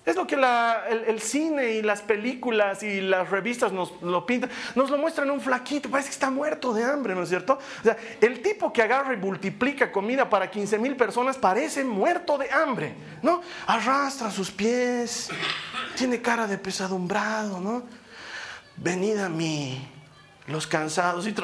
Es 0.10 0.16
lo 0.16 0.26
que 0.26 0.34
el, 0.34 1.22
cine 1.22 1.74
y 1.74 1.82
las 1.84 2.02
películas 2.02 2.82
y 2.82 3.00
las 3.00 3.30
revistas 3.30 3.72
nos 3.72 4.02
lo 4.02 4.26
pintan. 4.26 4.50
Nos 4.74 4.90
lo 4.90 4.98
muestran 4.98 5.30
un 5.30 5.40
flaquito, 5.40 5.88
parece 5.88 6.10
que 6.10 6.14
está 6.14 6.32
muerto 6.32 6.74
de 6.74 6.84
hambre, 6.84 7.14
¿no 7.14 7.22
es 7.22 7.30
cierto? 7.30 7.60
O 7.80 7.84
sea, 7.84 7.96
el 8.20 8.42
tipo 8.42 8.74
que 8.74 8.82
agarra 8.82 9.14
y 9.14 9.18
multiplica 9.18 9.92
comida 9.92 10.28
para 10.28 10.50
15 10.50 10.80
mil 10.80 10.96
personas 10.96 11.38
parece 11.38 11.84
muerto 11.84 12.40
de 12.40 12.50
hambre, 12.50 12.96
¿no? 13.22 13.42
Arrastra 13.68 14.32
sus 14.32 14.50
pies, 14.50 15.30
tiene 15.96 16.20
cara 16.20 16.48
de 16.48 16.58
pesadumbrado, 16.58 17.60
¿no? 17.60 17.84
Venid 18.78 19.20
a 19.20 19.30
mí, 19.30 19.88
los 20.48 20.66
cansados 20.66 21.28
y 21.28 21.36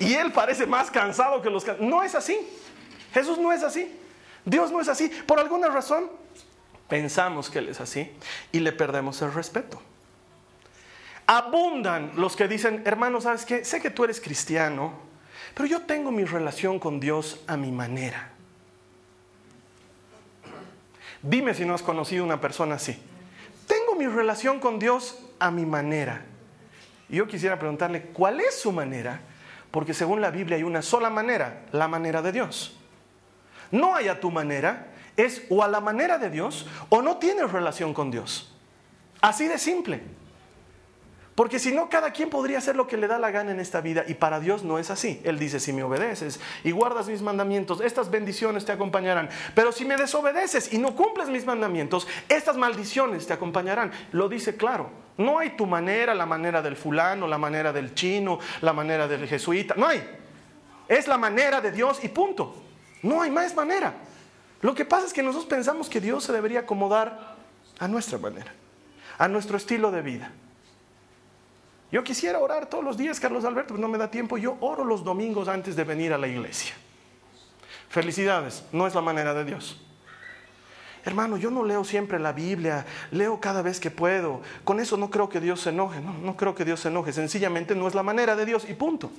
Y 0.00 0.14
él 0.14 0.32
parece 0.32 0.66
más 0.66 0.90
cansado 0.90 1.40
que 1.40 1.48
los 1.48 1.64
cansados. 1.64 1.88
No 1.88 2.02
es 2.02 2.16
así. 2.16 2.36
Jesús 3.12 3.38
no 3.38 3.52
es 3.52 3.62
así. 3.62 4.00
Dios 4.44 4.72
no 4.72 4.80
es 4.80 4.88
así. 4.88 5.08
Por 5.28 5.38
alguna 5.38 5.68
razón, 5.68 6.10
pensamos 6.88 7.50
que 7.50 7.58
Él 7.58 7.68
es 7.68 7.80
así 7.80 8.10
y 8.52 8.60
le 8.60 8.72
perdemos 8.72 9.20
el 9.22 9.32
respeto. 9.32 9.80
Abundan 11.26 12.12
los 12.16 12.36
que 12.36 12.48
dicen, 12.48 12.82
hermano, 12.84 13.20
¿sabes 13.20 13.44
qué? 13.44 13.64
Sé 13.64 13.80
que 13.80 13.90
tú 13.90 14.04
eres 14.04 14.20
cristiano, 14.20 14.92
pero 15.54 15.66
yo 15.66 15.82
tengo 15.82 16.10
mi 16.10 16.24
relación 16.24 16.78
con 16.78 17.00
Dios 17.00 17.40
a 17.46 17.56
mi 17.56 17.72
manera. 17.72 18.30
Dime 21.22 21.54
si 21.54 21.64
no 21.64 21.74
has 21.74 21.82
conocido 21.82 22.22
una 22.22 22.40
persona 22.40 22.74
así. 22.74 23.02
Tengo 23.66 23.94
mi 23.94 24.06
relación 24.06 24.60
con 24.60 24.78
Dios 24.78 25.18
a 25.38 25.50
mi 25.50 25.64
manera. 25.64 26.26
Yo 27.08 27.26
quisiera 27.26 27.58
preguntarle, 27.58 28.02
¿cuál 28.02 28.40
es 28.40 28.60
su 28.60 28.72
manera? 28.72 29.20
Porque 29.70 29.94
según 29.94 30.20
la 30.20 30.30
Biblia 30.30 30.56
hay 30.56 30.62
una 30.62 30.82
sola 30.82 31.08
manera, 31.08 31.62
la 31.72 31.88
manera 31.88 32.20
de 32.20 32.32
Dios. 32.32 32.76
No 33.70 33.94
hay 33.94 34.08
a 34.08 34.20
tu 34.20 34.30
manera, 34.30 34.88
es 35.16 35.42
o 35.50 35.62
a 35.62 35.68
la 35.68 35.80
manera 35.80 36.18
de 36.18 36.30
Dios 36.30 36.66
o 36.88 37.02
no 37.02 37.18
tienes 37.18 37.52
relación 37.52 37.94
con 37.94 38.10
Dios. 38.10 38.52
Así 39.20 39.48
de 39.48 39.58
simple. 39.58 40.02
Porque 41.34 41.58
si 41.58 41.72
no, 41.72 41.88
cada 41.88 42.12
quien 42.12 42.30
podría 42.30 42.58
hacer 42.58 42.76
lo 42.76 42.86
que 42.86 42.96
le 42.96 43.08
da 43.08 43.18
la 43.18 43.32
gana 43.32 43.50
en 43.50 43.58
esta 43.58 43.80
vida 43.80 44.04
y 44.06 44.14
para 44.14 44.38
Dios 44.38 44.62
no 44.62 44.78
es 44.78 44.90
así. 44.90 45.20
Él 45.24 45.36
dice, 45.36 45.58
si 45.58 45.72
me 45.72 45.82
obedeces 45.82 46.38
y 46.62 46.70
guardas 46.70 47.08
mis 47.08 47.22
mandamientos, 47.22 47.80
estas 47.80 48.08
bendiciones 48.08 48.64
te 48.64 48.70
acompañarán. 48.70 49.28
Pero 49.52 49.72
si 49.72 49.84
me 49.84 49.96
desobedeces 49.96 50.72
y 50.72 50.78
no 50.78 50.94
cumples 50.94 51.28
mis 51.28 51.44
mandamientos, 51.44 52.06
estas 52.28 52.56
maldiciones 52.56 53.26
te 53.26 53.32
acompañarán. 53.32 53.90
Lo 54.12 54.28
dice 54.28 54.56
claro. 54.56 54.90
No 55.16 55.40
hay 55.40 55.50
tu 55.50 55.66
manera, 55.66 56.14
la 56.14 56.26
manera 56.26 56.62
del 56.62 56.76
fulano, 56.76 57.26
la 57.26 57.38
manera 57.38 57.72
del 57.72 57.94
chino, 57.94 58.38
la 58.60 58.72
manera 58.72 59.08
del 59.08 59.26
jesuita. 59.26 59.74
No 59.76 59.88
hay. 59.88 60.04
Es 60.86 61.08
la 61.08 61.18
manera 61.18 61.60
de 61.60 61.72
Dios 61.72 62.02
y 62.04 62.08
punto. 62.08 62.54
No 63.02 63.22
hay 63.22 63.30
más 63.32 63.56
manera. 63.56 63.92
Lo 64.64 64.74
que 64.74 64.86
pasa 64.86 65.06
es 65.06 65.12
que 65.12 65.22
nosotros 65.22 65.44
pensamos 65.44 65.90
que 65.90 66.00
Dios 66.00 66.24
se 66.24 66.32
debería 66.32 66.60
acomodar 66.60 67.36
a 67.78 67.86
nuestra 67.86 68.16
manera, 68.16 68.50
a 69.18 69.28
nuestro 69.28 69.58
estilo 69.58 69.90
de 69.90 70.00
vida. 70.00 70.32
Yo 71.92 72.02
quisiera 72.02 72.38
orar 72.38 72.64
todos 72.64 72.82
los 72.82 72.96
días, 72.96 73.20
Carlos 73.20 73.44
Alberto, 73.44 73.74
pero 73.74 73.82
no 73.82 73.88
me 73.88 73.98
da 73.98 74.10
tiempo. 74.10 74.38
Yo 74.38 74.56
oro 74.60 74.82
los 74.82 75.04
domingos 75.04 75.48
antes 75.48 75.76
de 75.76 75.84
venir 75.84 76.14
a 76.14 76.18
la 76.18 76.28
iglesia. 76.28 76.74
Felicidades, 77.90 78.64
no 78.72 78.86
es 78.86 78.94
la 78.94 79.02
manera 79.02 79.34
de 79.34 79.44
Dios. 79.44 79.78
Hermano, 81.04 81.36
yo 81.36 81.50
no 81.50 81.62
leo 81.62 81.84
siempre 81.84 82.18
la 82.18 82.32
Biblia, 82.32 82.86
leo 83.10 83.38
cada 83.40 83.60
vez 83.60 83.78
que 83.78 83.90
puedo. 83.90 84.40
Con 84.64 84.80
eso 84.80 84.96
no 84.96 85.10
creo 85.10 85.28
que 85.28 85.40
Dios 85.40 85.60
se 85.60 85.68
enoje, 85.68 86.00
no, 86.00 86.14
no 86.14 86.38
creo 86.38 86.54
que 86.54 86.64
Dios 86.64 86.80
se 86.80 86.88
enoje. 86.88 87.12
Sencillamente 87.12 87.74
no 87.74 87.86
es 87.86 87.94
la 87.94 88.02
manera 88.02 88.34
de 88.34 88.46
Dios 88.46 88.66
y 88.66 88.72
punto. 88.72 89.10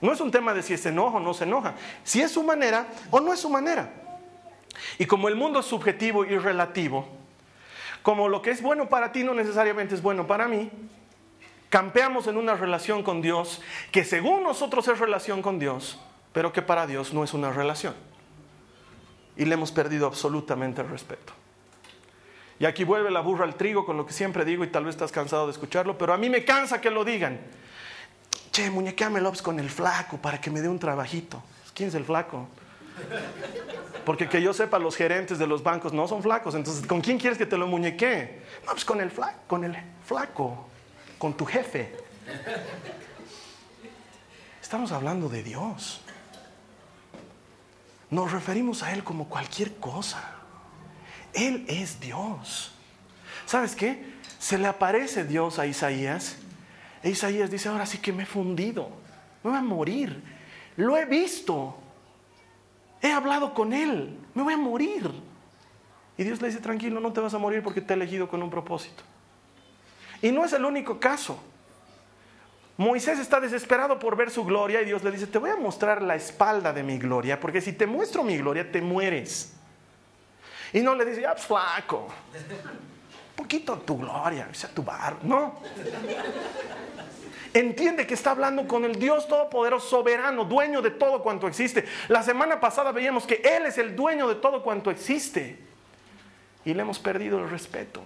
No 0.00 0.12
es 0.12 0.20
un 0.20 0.32
tema 0.32 0.52
de 0.52 0.64
si 0.64 0.76
se 0.76 0.88
enoja 0.88 1.18
o 1.18 1.20
no 1.20 1.34
se 1.34 1.44
enoja, 1.44 1.76
si 2.02 2.20
es 2.20 2.32
su 2.32 2.42
manera 2.42 2.88
o 3.12 3.20
no 3.20 3.32
es 3.32 3.38
su 3.38 3.48
manera. 3.48 4.02
Y 4.98 5.06
como 5.06 5.28
el 5.28 5.36
mundo 5.36 5.60
es 5.60 5.66
subjetivo 5.66 6.24
y 6.24 6.38
relativo, 6.38 7.08
como 8.02 8.28
lo 8.28 8.42
que 8.42 8.50
es 8.50 8.62
bueno 8.62 8.88
para 8.88 9.12
ti 9.12 9.24
no 9.24 9.34
necesariamente 9.34 9.94
es 9.94 10.02
bueno 10.02 10.26
para 10.26 10.46
mí, 10.46 10.70
campeamos 11.68 12.26
en 12.26 12.36
una 12.36 12.54
relación 12.54 13.02
con 13.02 13.20
Dios 13.20 13.60
que 13.90 14.04
según 14.04 14.42
nosotros 14.42 14.86
es 14.88 14.98
relación 14.98 15.42
con 15.42 15.58
Dios, 15.58 15.98
pero 16.32 16.52
que 16.52 16.62
para 16.62 16.86
Dios 16.86 17.12
no 17.12 17.24
es 17.24 17.34
una 17.34 17.50
relación. 17.50 17.94
Y 19.36 19.44
le 19.44 19.54
hemos 19.54 19.72
perdido 19.72 20.06
absolutamente 20.06 20.80
el 20.80 20.88
respeto. 20.88 21.32
Y 22.58 22.64
aquí 22.64 22.84
vuelve 22.84 23.10
la 23.10 23.20
burra 23.20 23.44
al 23.44 23.54
trigo 23.56 23.84
con 23.84 23.96
lo 23.96 24.06
que 24.06 24.12
siempre 24.12 24.44
digo 24.44 24.64
y 24.64 24.68
tal 24.68 24.84
vez 24.84 24.94
estás 24.94 25.12
cansado 25.12 25.46
de 25.46 25.52
escucharlo, 25.52 25.98
pero 25.98 26.14
a 26.14 26.16
mí 26.16 26.30
me 26.30 26.44
cansa 26.44 26.80
que 26.80 26.90
lo 26.90 27.04
digan. 27.04 27.38
Che, 28.50 28.70
muñequeame 28.70 29.20
con 29.42 29.60
el 29.60 29.68
flaco 29.68 30.16
para 30.16 30.40
que 30.40 30.50
me 30.50 30.62
dé 30.62 30.68
un 30.68 30.78
trabajito. 30.78 31.42
¿Quién 31.74 31.90
es 31.90 31.94
el 31.94 32.04
flaco? 32.04 32.48
Porque 34.06 34.28
que 34.28 34.40
yo 34.40 34.54
sepa, 34.54 34.78
los 34.78 34.94
gerentes 34.94 35.36
de 35.36 35.48
los 35.48 35.64
bancos 35.64 35.92
no 35.92 36.06
son 36.06 36.22
flacos. 36.22 36.54
Entonces, 36.54 36.86
¿con 36.86 37.00
quién 37.00 37.18
quieres 37.18 37.36
que 37.36 37.44
te 37.44 37.58
lo 37.58 37.66
muñeque? 37.66 38.40
No, 38.64 38.70
pues 38.70 38.84
con 38.84 39.00
el, 39.00 39.10
flaco, 39.10 40.68
con 41.18 41.36
tu 41.36 41.44
jefe. 41.44 41.92
Estamos 44.62 44.92
hablando 44.92 45.28
de 45.28 45.42
Dios. 45.42 46.02
Nos 48.08 48.30
referimos 48.30 48.84
a 48.84 48.92
Él 48.92 49.02
como 49.02 49.28
cualquier 49.28 49.74
cosa. 49.78 50.22
Él 51.34 51.64
es 51.66 51.98
Dios. 51.98 52.76
¿Sabes 53.44 53.74
qué? 53.74 54.14
Se 54.38 54.56
le 54.56 54.68
aparece 54.68 55.24
Dios 55.24 55.58
a 55.58 55.66
Isaías. 55.66 56.36
E 57.02 57.10
Isaías 57.10 57.50
dice, 57.50 57.68
ahora 57.68 57.86
sí 57.86 57.98
que 57.98 58.12
me 58.12 58.22
he 58.22 58.26
fundido. 58.26 58.88
Me 59.42 59.50
voy 59.50 59.58
a 59.58 59.62
morir. 59.62 60.22
Lo 60.76 60.96
he 60.96 61.06
visto. 61.06 61.82
He 63.06 63.12
hablado 63.12 63.54
con 63.54 63.72
Él, 63.72 64.18
me 64.34 64.42
voy 64.42 64.54
a 64.54 64.56
morir. 64.56 65.08
Y 66.18 66.24
Dios 66.24 66.42
le 66.42 66.48
dice, 66.48 66.58
tranquilo, 66.58 66.98
no 66.98 67.12
te 67.12 67.20
vas 67.20 67.32
a 67.34 67.38
morir 67.38 67.62
porque 67.62 67.80
te 67.80 67.92
he 67.92 67.96
elegido 67.96 68.28
con 68.28 68.42
un 68.42 68.50
propósito. 68.50 69.04
Y 70.20 70.32
no 70.32 70.44
es 70.44 70.52
el 70.52 70.64
único 70.64 70.98
caso. 70.98 71.38
Moisés 72.76 73.20
está 73.20 73.38
desesperado 73.38 73.96
por 74.00 74.16
ver 74.16 74.28
su 74.28 74.44
gloria 74.44 74.82
y 74.82 74.86
Dios 74.86 75.04
le 75.04 75.12
dice, 75.12 75.28
te 75.28 75.38
voy 75.38 75.50
a 75.50 75.56
mostrar 75.56 76.02
la 76.02 76.16
espalda 76.16 76.72
de 76.72 76.82
mi 76.82 76.98
gloria, 76.98 77.38
porque 77.38 77.60
si 77.60 77.72
te 77.72 77.86
muestro 77.86 78.24
mi 78.24 78.36
gloria, 78.38 78.72
te 78.72 78.82
mueres. 78.82 79.52
Y 80.72 80.80
no 80.80 80.96
le 80.96 81.04
dice, 81.04 81.20
ya, 81.20 81.32
pues, 81.32 81.46
flaco, 81.46 82.08
un 82.08 83.36
poquito 83.36 83.78
tu 83.78 83.98
gloria, 83.98 84.48
sea 84.52 84.70
tu 84.70 84.82
bar. 84.82 85.18
No 85.22 85.60
entiende 87.58 88.06
que 88.06 88.14
está 88.14 88.32
hablando 88.32 88.66
con 88.66 88.84
el 88.84 88.96
Dios 88.96 89.28
Todopoderoso, 89.28 89.88
soberano, 89.88 90.44
dueño 90.44 90.82
de 90.82 90.90
todo 90.90 91.22
cuanto 91.22 91.48
existe. 91.48 91.84
La 92.08 92.22
semana 92.22 92.60
pasada 92.60 92.92
veíamos 92.92 93.26
que 93.26 93.40
Él 93.44 93.66
es 93.66 93.78
el 93.78 93.96
dueño 93.96 94.28
de 94.28 94.36
todo 94.36 94.62
cuanto 94.62 94.90
existe. 94.90 95.58
Y 96.64 96.74
le 96.74 96.82
hemos 96.82 96.98
perdido 96.98 97.38
el 97.38 97.48
respeto. 97.48 98.02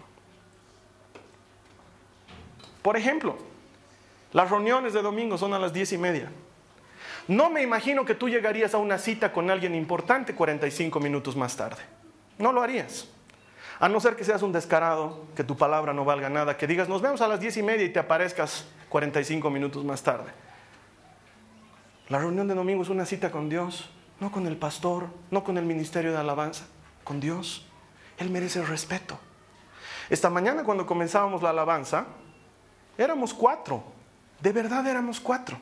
Por 2.82 2.96
ejemplo, 2.96 3.36
las 4.32 4.50
reuniones 4.50 4.92
de 4.92 5.02
domingo 5.02 5.36
son 5.36 5.52
a 5.54 5.58
las 5.58 5.72
diez 5.72 5.92
y 5.92 5.98
media. 5.98 6.30
No 7.28 7.50
me 7.50 7.62
imagino 7.62 8.04
que 8.04 8.14
tú 8.14 8.28
llegarías 8.28 8.74
a 8.74 8.78
una 8.78 8.98
cita 8.98 9.32
con 9.32 9.50
alguien 9.50 9.74
importante 9.74 10.34
45 10.34 11.00
minutos 11.00 11.36
más 11.36 11.56
tarde. 11.56 11.82
No 12.38 12.52
lo 12.52 12.62
harías. 12.62 13.08
A 13.78 13.88
no 13.88 13.98
ser 14.00 14.14
que 14.14 14.24
seas 14.24 14.42
un 14.42 14.52
descarado, 14.52 15.24
que 15.34 15.42
tu 15.42 15.56
palabra 15.56 15.92
no 15.92 16.04
valga 16.04 16.28
nada, 16.28 16.56
que 16.56 16.66
digas, 16.66 16.88
nos 16.88 17.00
vemos 17.00 17.20
a 17.20 17.28
las 17.28 17.40
diez 17.40 17.56
y 17.56 17.62
media 17.62 17.84
y 17.84 17.88
te 17.88 17.98
aparezcas 17.98 18.66
45 18.90 19.48
minutos 19.48 19.84
más 19.84 20.02
tarde. 20.02 20.30
La 22.08 22.18
reunión 22.18 22.48
de 22.48 22.54
domingo 22.54 22.82
es 22.82 22.88
una 22.88 23.06
cita 23.06 23.30
con 23.30 23.48
Dios, 23.48 23.88
no 24.18 24.30
con 24.30 24.46
el 24.46 24.56
pastor, 24.56 25.06
no 25.30 25.44
con 25.44 25.56
el 25.56 25.64
ministerio 25.64 26.10
de 26.10 26.18
alabanza, 26.18 26.66
con 27.04 27.20
Dios. 27.20 27.66
Él 28.18 28.28
merece 28.30 28.62
respeto. 28.62 29.18
Esta 30.10 30.28
mañana 30.28 30.64
cuando 30.64 30.86
comenzábamos 30.86 31.40
la 31.40 31.50
alabanza, 31.50 32.06
éramos 32.98 33.32
cuatro, 33.32 33.84
de 34.40 34.52
verdad 34.52 34.86
éramos 34.86 35.20
cuatro. 35.20 35.56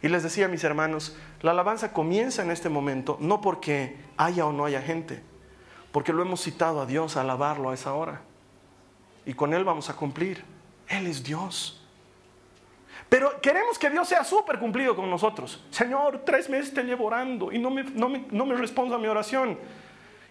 Y 0.00 0.08
les 0.08 0.22
decía 0.22 0.46
a 0.46 0.48
mis 0.48 0.64
hermanos, 0.64 1.16
la 1.42 1.50
alabanza 1.50 1.92
comienza 1.92 2.42
en 2.42 2.52
este 2.52 2.68
momento 2.68 3.18
no 3.20 3.40
porque 3.40 3.96
haya 4.16 4.46
o 4.46 4.52
no 4.52 4.64
haya 4.64 4.80
gente, 4.80 5.22
porque 5.90 6.12
lo 6.12 6.22
hemos 6.22 6.40
citado 6.40 6.80
a 6.80 6.86
Dios 6.86 7.16
a 7.16 7.22
alabarlo 7.22 7.70
a 7.70 7.74
esa 7.74 7.92
hora. 7.94 8.22
Y 9.26 9.34
con 9.34 9.52
Él 9.52 9.64
vamos 9.64 9.90
a 9.90 9.96
cumplir. 9.96 10.44
Él 10.88 11.08
es 11.08 11.22
Dios. 11.22 11.79
Pero 13.10 13.40
queremos 13.40 13.76
que 13.76 13.90
Dios 13.90 14.08
sea 14.08 14.22
súper 14.22 14.60
cumplido 14.60 14.94
con 14.94 15.10
nosotros. 15.10 15.60
Señor, 15.72 16.22
tres 16.24 16.48
meses 16.48 16.72
te 16.72 16.84
llevo 16.84 17.06
orando 17.06 17.50
y 17.50 17.58
no 17.58 17.68
me, 17.68 17.82
no 17.82 18.08
me, 18.08 18.24
no 18.30 18.46
me 18.46 18.54
responda 18.54 18.94
a 18.94 18.98
mi 19.00 19.08
oración. 19.08 19.58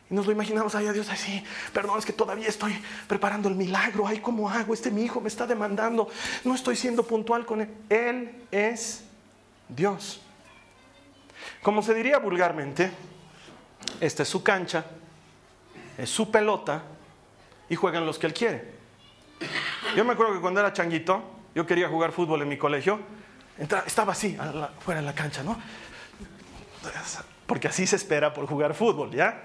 Y 0.10 0.14
nos 0.14 0.26
lo 0.26 0.32
imaginamos 0.32 0.74
ahí 0.76 0.88
a 0.88 0.94
Dios 0.94 1.10
así, 1.10 1.44
perdón, 1.74 2.00
es 2.00 2.06
que 2.06 2.14
todavía 2.14 2.48
estoy 2.48 2.74
preparando 3.06 3.50
el 3.50 3.56
milagro, 3.56 4.08
ay, 4.08 4.22
¿cómo 4.22 4.50
hago? 4.50 4.74
Este 4.74 4.92
mi 4.92 5.04
hijo 5.04 5.20
me 5.20 5.28
está 5.28 5.46
demandando, 5.46 6.08
no 6.46 6.56
estoy 6.56 6.78
siendo 6.78 7.04
puntual 7.04 7.46
con 7.46 7.62
él. 7.62 7.70
Él 7.90 8.44
es 8.50 9.04
Dios. 9.68 10.22
Como 11.62 11.82
se 11.82 11.94
diría 11.94 12.18
vulgarmente, 12.18 12.92
esta 14.00 14.24
es 14.24 14.30
su 14.30 14.42
cancha, 14.42 14.86
es 15.98 16.10
su 16.10 16.32
pelota 16.32 16.84
y 17.68 17.76
juegan 17.76 18.06
los 18.06 18.18
que 18.18 18.28
él 18.28 18.34
quiere. 18.34 18.74
Yo 19.98 20.06
me 20.06 20.14
acuerdo 20.14 20.34
que 20.34 20.40
cuando 20.40 20.62
era 20.62 20.72
changuito, 20.72 21.39
yo 21.56 21.66
quería 21.66 21.88
jugar 21.90 22.12
fútbol 22.12 22.42
en 22.42 22.50
mi 22.50 22.58
colegio, 22.58 23.00
estaba 23.86 24.14
así, 24.14 24.38
fuera 24.80 25.02
de 25.02 25.06
la 25.06 25.14
cancha, 25.14 25.44
¿no? 25.44 25.60
Porque 27.46 27.68
así 27.68 27.86
se 27.88 27.96
espera 27.96 28.34
por 28.34 28.46
jugar 28.48 28.74
fútbol, 28.74 29.12
¿ya? 29.12 29.44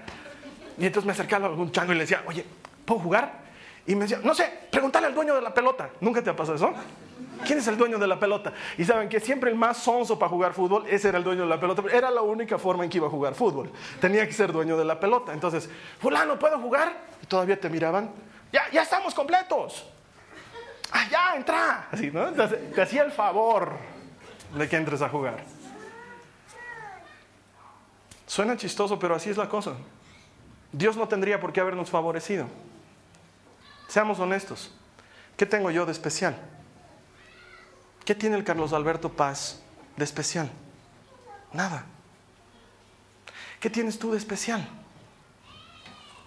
Y 0.77 0.85
entonces 0.85 1.05
me 1.05 1.13
acercaba 1.13 1.47
a 1.47 1.49
algún 1.49 1.71
chango 1.71 1.91
y 1.91 1.95
le 1.95 2.01
decía, 2.01 2.23
oye, 2.25 2.45
¿puedo 2.85 3.01
jugar? 3.01 3.45
Y 3.87 3.95
me 3.95 4.01
decía, 4.01 4.19
no 4.23 4.33
sé, 4.33 4.51
pregúntale 4.71 5.07
al 5.07 5.13
dueño 5.13 5.35
de 5.35 5.41
la 5.41 5.53
pelota. 5.53 5.89
¿Nunca 6.01 6.21
te 6.21 6.29
ha 6.29 6.35
pasado 6.35 6.55
eso? 6.55 6.73
¿Quién 7.45 7.59
es 7.59 7.67
el 7.67 7.77
dueño 7.77 7.97
de 7.97 8.07
la 8.07 8.19
pelota? 8.19 8.53
Y 8.77 8.85
saben 8.85 9.09
que 9.09 9.19
siempre 9.19 9.51
el 9.51 9.55
más 9.55 9.77
sonso 9.77 10.17
para 10.17 10.29
jugar 10.29 10.53
fútbol, 10.53 10.85
ese 10.87 11.09
era 11.09 11.17
el 11.17 11.23
dueño 11.23 11.41
de 11.41 11.49
la 11.49 11.59
pelota. 11.59 11.83
Era 11.91 12.09
la 12.09 12.21
única 12.21 12.57
forma 12.57 12.83
en 12.83 12.89
que 12.89 12.97
iba 12.97 13.07
a 13.07 13.09
jugar 13.09 13.35
fútbol. 13.35 13.71
Tenía 13.99 14.25
que 14.25 14.33
ser 14.33 14.51
dueño 14.51 14.77
de 14.77 14.85
la 14.85 14.99
pelota. 14.99 15.33
Entonces, 15.33 15.69
fulano, 15.99 16.39
¿puedo 16.39 16.59
jugar? 16.59 16.93
Y 17.21 17.25
todavía 17.27 17.59
te 17.59 17.69
miraban. 17.69 18.11
Ya, 18.51 18.63
ya 18.71 18.81
estamos 18.81 19.13
completos. 19.13 19.85
Ah, 20.91 21.07
ya, 21.09 21.35
entra. 21.35 21.87
Así, 21.91 22.11
¿no? 22.11 22.27
Entonces, 22.27 22.73
te 22.73 22.81
hacía 22.81 23.03
el 23.03 23.11
favor 23.11 23.77
de 24.55 24.69
que 24.69 24.77
entres 24.77 25.01
a 25.01 25.09
jugar. 25.09 25.43
Suena 28.27 28.57
chistoso, 28.57 28.97
pero 28.99 29.15
así 29.15 29.29
es 29.29 29.37
la 29.37 29.47
cosa. 29.49 29.73
Dios 30.71 30.97
no 30.97 31.07
tendría 31.07 31.39
por 31.39 31.53
qué 31.53 31.61
habernos 31.61 31.89
favorecido. 31.89 32.47
Seamos 33.87 34.19
honestos. 34.19 34.73
¿Qué 35.37 35.45
tengo 35.45 35.71
yo 35.71 35.85
de 35.85 35.91
especial? 35.91 36.35
¿Qué 38.03 38.15
tiene 38.15 38.35
el 38.35 38.43
Carlos 38.43 38.73
Alberto 38.73 39.09
Paz 39.11 39.61
de 39.97 40.03
especial? 40.03 40.49
Nada. 41.53 41.85
¿Qué 43.59 43.69
tienes 43.69 43.97
tú 43.97 44.11
de 44.11 44.17
especial? 44.17 44.67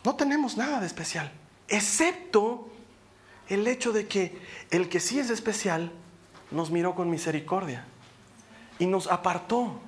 No 0.04 0.16
tenemos 0.16 0.56
nada 0.56 0.80
de 0.80 0.86
especial, 0.86 1.30
excepto 1.68 2.70
el 3.48 3.66
hecho 3.66 3.92
de 3.92 4.06
que 4.06 4.38
el 4.70 4.88
que 4.88 5.00
sí 5.00 5.18
es 5.18 5.30
especial 5.30 5.90
nos 6.50 6.70
miró 6.70 6.94
con 6.94 7.10
misericordia 7.10 7.84
y 8.78 8.86
nos 8.86 9.06
apartó 9.06 9.80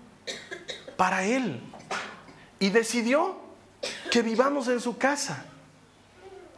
para 0.96 1.24
Él 1.24 1.60
y 2.58 2.70
decidió 2.70 3.40
que 4.10 4.22
vivamos 4.22 4.68
en 4.68 4.80
su 4.80 4.98
casa. 4.98 5.44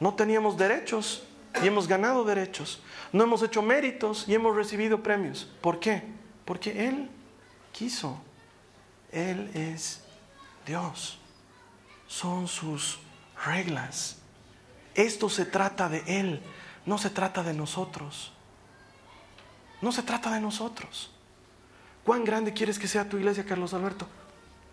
No 0.00 0.14
teníamos 0.14 0.56
derechos 0.56 1.22
y 1.62 1.66
hemos 1.66 1.86
ganado 1.86 2.24
derechos. 2.24 2.80
No 3.12 3.24
hemos 3.24 3.42
hecho 3.42 3.62
méritos 3.62 4.24
y 4.26 4.34
hemos 4.34 4.56
recibido 4.56 5.02
premios. 5.02 5.48
¿Por 5.60 5.78
qué? 5.78 6.02
Porque 6.44 6.88
Él 6.88 7.08
quiso. 7.72 8.20
Él 9.12 9.50
es 9.54 10.00
Dios. 10.66 11.18
Son 12.08 12.48
sus 12.48 12.98
reglas. 13.44 14.16
Esto 14.94 15.28
se 15.28 15.44
trata 15.44 15.88
de 15.88 16.02
Él, 16.06 16.42
no 16.86 16.98
se 16.98 17.10
trata 17.10 17.42
de 17.42 17.54
nosotros. 17.54 18.32
No 19.80 19.92
se 19.92 20.02
trata 20.02 20.32
de 20.32 20.40
nosotros. 20.40 21.10
¿Cuán 22.04 22.24
grande 22.24 22.52
quieres 22.52 22.78
que 22.78 22.88
sea 22.88 23.08
tu 23.08 23.16
iglesia, 23.16 23.44
Carlos 23.44 23.74
Alberto? 23.74 24.06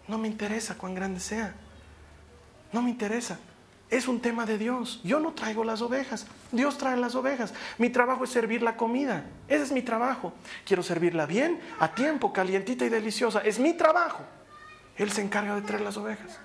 No 0.08 0.18
me 0.18 0.28
interesa 0.28 0.78
cuán 0.78 0.96
grande 0.96 1.20
sea. 1.20 1.54
No 2.72 2.82
me 2.82 2.90
interesa. 2.90 3.40
Es 3.90 4.08
un 4.08 4.20
tema 4.20 4.46
de 4.46 4.58
Dios. 4.58 5.02
Yo 5.04 5.20
no 5.20 5.34
traigo 5.34 5.64
las 5.64 5.82
ovejas. 5.82 6.28
Dios 6.52 6.78
trae 6.78 6.98
las 6.98 7.16
ovejas. 7.16 7.54
Mi 7.78 7.90
trabajo 7.90 8.24
es 8.24 8.30
servir 8.30 8.62
la 8.62 8.78
comida. 8.78 9.26
Ese 9.48 9.64
es 9.64 9.72
mi 9.72 9.82
trabajo. 9.82 10.34
Quiero 10.66 10.84
servirla 10.84 11.26
bien, 11.26 11.60
a 11.80 11.94
tiempo, 11.94 12.32
calientita 12.32 12.86
y 12.86 12.90
deliciosa. 12.90 13.40
Es 13.42 13.60
mi 13.60 13.74
trabajo. 13.74 14.24
Él 14.96 15.12
se 15.12 15.22
encarga 15.22 15.56
de 15.56 15.62
traer 15.62 15.82
las 15.82 15.98
ovejas. 15.98 16.40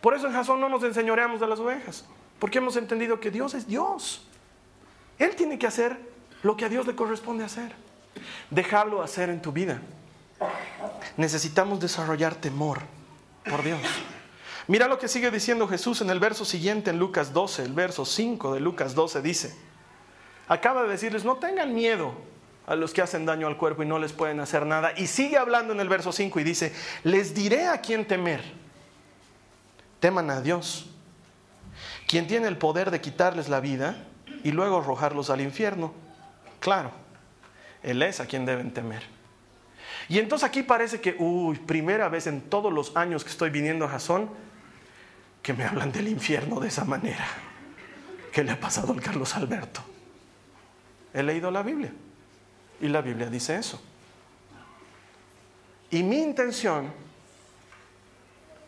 Por 0.00 0.14
eso 0.14 0.26
en 0.26 0.32
Jasón 0.32 0.60
no 0.60 0.68
nos 0.68 0.82
enseñoreamos 0.82 1.40
de 1.40 1.46
las 1.46 1.58
ovejas. 1.60 2.04
Porque 2.38 2.58
hemos 2.58 2.76
entendido 2.76 3.20
que 3.20 3.30
Dios 3.30 3.54
es 3.54 3.66
Dios. 3.66 4.26
Él 5.18 5.34
tiene 5.36 5.58
que 5.58 5.66
hacer 5.66 5.98
lo 6.42 6.56
que 6.56 6.64
a 6.64 6.68
Dios 6.68 6.86
le 6.86 6.94
corresponde 6.94 7.44
hacer. 7.44 7.72
Dejarlo 8.50 9.02
hacer 9.02 9.30
en 9.30 9.40
tu 9.42 9.52
vida. 9.52 9.80
Necesitamos 11.16 11.80
desarrollar 11.80 12.34
temor 12.34 12.80
por 13.48 13.62
Dios. 13.62 13.80
Mira 14.68 14.88
lo 14.88 14.98
que 14.98 15.08
sigue 15.08 15.30
diciendo 15.30 15.68
Jesús 15.68 16.00
en 16.00 16.10
el 16.10 16.18
verso 16.18 16.44
siguiente, 16.44 16.90
en 16.90 16.98
Lucas 16.98 17.32
12, 17.32 17.62
el 17.62 17.72
verso 17.72 18.04
5 18.04 18.54
de 18.54 18.60
Lucas 18.60 18.94
12 18.94 19.22
dice, 19.22 19.56
acaba 20.48 20.82
de 20.82 20.88
decirles, 20.88 21.24
no 21.24 21.36
tengan 21.36 21.72
miedo 21.72 22.14
a 22.66 22.74
los 22.74 22.92
que 22.92 23.00
hacen 23.00 23.26
daño 23.26 23.46
al 23.46 23.56
cuerpo 23.56 23.84
y 23.84 23.86
no 23.86 24.00
les 24.00 24.12
pueden 24.12 24.40
hacer 24.40 24.66
nada. 24.66 24.92
Y 24.96 25.06
sigue 25.06 25.38
hablando 25.38 25.72
en 25.72 25.80
el 25.80 25.88
verso 25.88 26.10
5 26.10 26.40
y 26.40 26.44
dice, 26.44 26.74
les 27.04 27.32
diré 27.32 27.68
a 27.68 27.80
quién 27.80 28.06
temer. 28.06 28.42
Teman 30.00 30.30
a 30.30 30.40
Dios, 30.40 30.90
quien 32.08 32.26
tiene 32.26 32.48
el 32.48 32.58
poder 32.58 32.90
de 32.90 33.00
quitarles 33.00 33.48
la 33.48 33.60
vida 33.60 33.96
y 34.46 34.52
luego 34.52 34.78
arrojarlos 34.78 35.28
al 35.30 35.40
infierno. 35.40 35.92
Claro, 36.60 36.92
Él 37.82 38.00
es 38.00 38.20
a 38.20 38.26
quien 38.26 38.46
deben 38.46 38.72
temer. 38.72 39.02
Y 40.08 40.20
entonces 40.20 40.48
aquí 40.48 40.62
parece 40.62 41.00
que, 41.00 41.16
uy, 41.18 41.58
primera 41.58 42.08
vez 42.08 42.28
en 42.28 42.42
todos 42.42 42.72
los 42.72 42.96
años 42.96 43.24
que 43.24 43.30
estoy 43.30 43.50
viniendo 43.50 43.86
a 43.86 43.88
Jasón, 43.88 44.30
que 45.42 45.52
me 45.52 45.64
hablan 45.64 45.90
del 45.90 46.06
infierno 46.06 46.60
de 46.60 46.68
esa 46.68 46.84
manera. 46.84 47.26
¿Qué 48.30 48.44
le 48.44 48.52
ha 48.52 48.60
pasado 48.60 48.92
al 48.92 49.00
Carlos 49.00 49.34
Alberto? 49.34 49.80
He 51.12 51.24
leído 51.24 51.50
la 51.50 51.64
Biblia 51.64 51.92
y 52.80 52.86
la 52.86 53.00
Biblia 53.00 53.28
dice 53.28 53.56
eso. 53.56 53.82
Y 55.90 56.04
mi 56.04 56.22
intención 56.22 56.92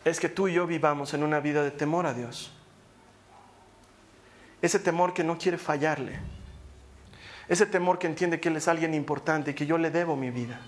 es 0.04 0.18
que 0.18 0.28
tú 0.28 0.48
y 0.48 0.54
yo 0.54 0.66
vivamos 0.66 1.14
en 1.14 1.22
una 1.22 1.38
vida 1.38 1.62
de 1.62 1.70
temor 1.70 2.04
a 2.04 2.14
Dios. 2.14 2.57
Ese 4.60 4.78
temor 4.78 5.14
que 5.14 5.24
no 5.24 5.38
quiere 5.38 5.58
fallarle. 5.58 6.18
Ese 7.48 7.66
temor 7.66 7.98
que 7.98 8.06
entiende 8.06 8.40
que 8.40 8.48
Él 8.48 8.56
es 8.56 8.68
alguien 8.68 8.92
importante 8.94 9.52
y 9.52 9.54
que 9.54 9.66
yo 9.66 9.78
le 9.78 9.90
debo 9.90 10.16
mi 10.16 10.30
vida. 10.30 10.60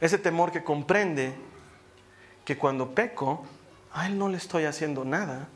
Ese 0.00 0.18
temor 0.18 0.52
que 0.52 0.62
comprende 0.62 1.34
que 2.44 2.58
cuando 2.58 2.94
peco, 2.94 3.44
a 3.92 4.06
Él 4.06 4.18
no 4.18 4.28
le 4.28 4.36
estoy 4.36 4.64
haciendo 4.64 5.04
nada, 5.04 5.48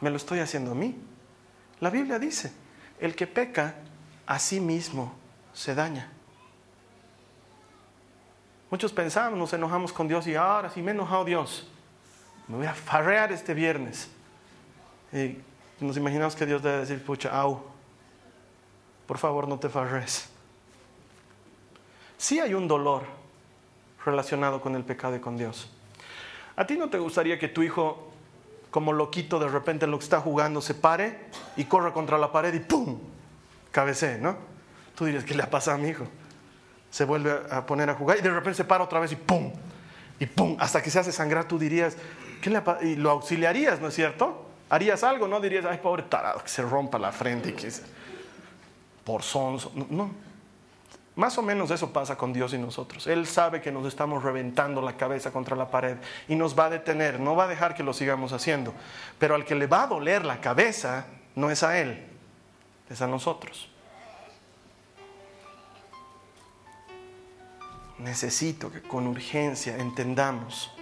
me 0.00 0.10
lo 0.10 0.16
estoy 0.16 0.40
haciendo 0.40 0.72
a 0.72 0.74
mí. 0.74 0.96
La 1.80 1.90
Biblia 1.90 2.18
dice, 2.18 2.52
el 2.98 3.14
que 3.14 3.26
peca 3.26 3.74
a 4.26 4.38
sí 4.38 4.60
mismo 4.60 5.14
se 5.52 5.74
daña. 5.74 6.10
Muchos 8.70 8.92
pensamos, 8.92 9.38
nos 9.38 9.52
enojamos 9.52 9.92
con 9.92 10.08
Dios 10.08 10.26
y 10.26 10.34
ahora 10.34 10.70
sí 10.70 10.80
me 10.80 10.92
he 10.92 10.94
enojado 10.94 11.26
Dios, 11.26 11.68
me 12.48 12.56
voy 12.56 12.66
a 12.66 12.72
farrear 12.72 13.30
este 13.30 13.52
viernes. 13.52 14.08
Nos 15.82 15.96
imaginamos 15.96 16.36
que 16.36 16.46
Dios 16.46 16.62
debe 16.62 16.78
decir, 16.78 17.04
pucha, 17.04 17.30
au, 17.30 17.60
por 19.06 19.18
favor 19.18 19.48
no 19.48 19.58
te 19.58 19.68
farres. 19.68 20.28
Sí 22.16 22.38
hay 22.38 22.54
un 22.54 22.68
dolor 22.68 23.02
relacionado 24.04 24.60
con 24.60 24.74
el 24.76 24.84
pecado 24.84 25.16
y 25.16 25.20
con 25.20 25.36
Dios. 25.36 25.68
¿A 26.56 26.66
ti 26.66 26.76
no 26.76 26.88
te 26.88 26.98
gustaría 26.98 27.38
que 27.38 27.48
tu 27.48 27.62
hijo, 27.62 28.10
como 28.70 28.92
loquito, 28.92 29.38
de 29.38 29.48
repente 29.48 29.86
en 29.86 29.90
lo 29.90 29.98
que 29.98 30.04
está 30.04 30.20
jugando, 30.20 30.60
se 30.60 30.74
pare 30.74 31.18
y 31.56 31.64
corra 31.64 31.92
contra 31.92 32.18
la 32.18 32.30
pared 32.30 32.54
y 32.54 32.60
¡pum! 32.60 32.98
cabecee, 33.70 34.18
¿no? 34.18 34.36
Tú 34.94 35.06
dirías, 35.06 35.24
¿qué 35.24 35.34
le 35.34 35.44
pasa 35.44 35.74
a 35.74 35.78
mi 35.78 35.88
hijo? 35.88 36.06
Se 36.90 37.04
vuelve 37.04 37.32
a 37.50 37.64
poner 37.64 37.88
a 37.88 37.94
jugar 37.94 38.18
y 38.18 38.20
de 38.20 38.30
repente 38.30 38.58
se 38.58 38.64
para 38.64 38.84
otra 38.84 39.00
vez 39.00 39.12
y 39.12 39.16
¡pum! 39.16 39.50
Y 40.20 40.26
¡pum! 40.26 40.56
Hasta 40.60 40.82
que 40.82 40.90
se 40.90 40.98
hace 40.98 41.10
sangrar, 41.10 41.48
tú 41.48 41.58
dirías, 41.58 41.96
¿qué 42.40 42.50
le 42.50 42.62
Y 42.82 42.96
lo 42.96 43.10
auxiliarías, 43.10 43.80
¿no 43.80 43.88
es 43.88 43.94
cierto? 43.94 44.41
Harías 44.72 45.04
algo, 45.04 45.28
¿no? 45.28 45.38
Dirías, 45.38 45.66
ay, 45.66 45.80
pobre 45.82 46.04
tarado, 46.04 46.42
que 46.42 46.48
se 46.48 46.62
rompa 46.62 46.98
la 46.98 47.12
frente 47.12 47.50
y 47.50 47.52
que 47.52 47.70
se... 47.70 47.82
por 49.04 49.22
sonso. 49.22 49.70
No. 49.74 50.10
Más 51.14 51.36
o 51.36 51.42
menos 51.42 51.70
eso 51.70 51.92
pasa 51.92 52.16
con 52.16 52.32
Dios 52.32 52.54
y 52.54 52.58
nosotros. 52.58 53.06
Él 53.06 53.26
sabe 53.26 53.60
que 53.60 53.70
nos 53.70 53.86
estamos 53.86 54.22
reventando 54.22 54.80
la 54.80 54.96
cabeza 54.96 55.30
contra 55.30 55.56
la 55.56 55.70
pared 55.70 55.98
y 56.26 56.36
nos 56.36 56.58
va 56.58 56.64
a 56.64 56.70
detener, 56.70 57.20
no 57.20 57.36
va 57.36 57.44
a 57.44 57.48
dejar 57.48 57.74
que 57.74 57.82
lo 57.82 57.92
sigamos 57.92 58.32
haciendo. 58.32 58.72
Pero 59.18 59.34
al 59.34 59.44
que 59.44 59.54
le 59.54 59.66
va 59.66 59.82
a 59.82 59.88
doler 59.88 60.24
la 60.24 60.40
cabeza 60.40 61.04
no 61.34 61.50
es 61.50 61.62
a 61.62 61.78
Él, 61.78 62.06
es 62.88 63.02
a 63.02 63.06
nosotros. 63.06 63.68
Necesito 67.98 68.72
que 68.72 68.80
con 68.80 69.06
urgencia 69.06 69.76
entendamos 69.76 70.72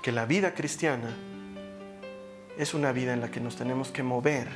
que 0.00 0.12
la 0.12 0.26
vida 0.26 0.54
cristiana 0.54 1.12
es 2.60 2.74
una 2.74 2.92
vida 2.92 3.14
en 3.14 3.22
la 3.22 3.30
que 3.30 3.40
nos 3.40 3.56
tenemos 3.56 3.90
que 3.90 4.02
mover 4.02 4.46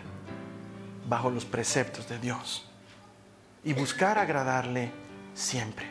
bajo 1.09 1.31
los 1.31 1.47
preceptos 1.47 2.07
de 2.07 2.19
Dios 2.19 2.69
y 3.65 3.73
buscar 3.73 4.19
agradarle 4.19 4.91
siempre. 5.33 5.87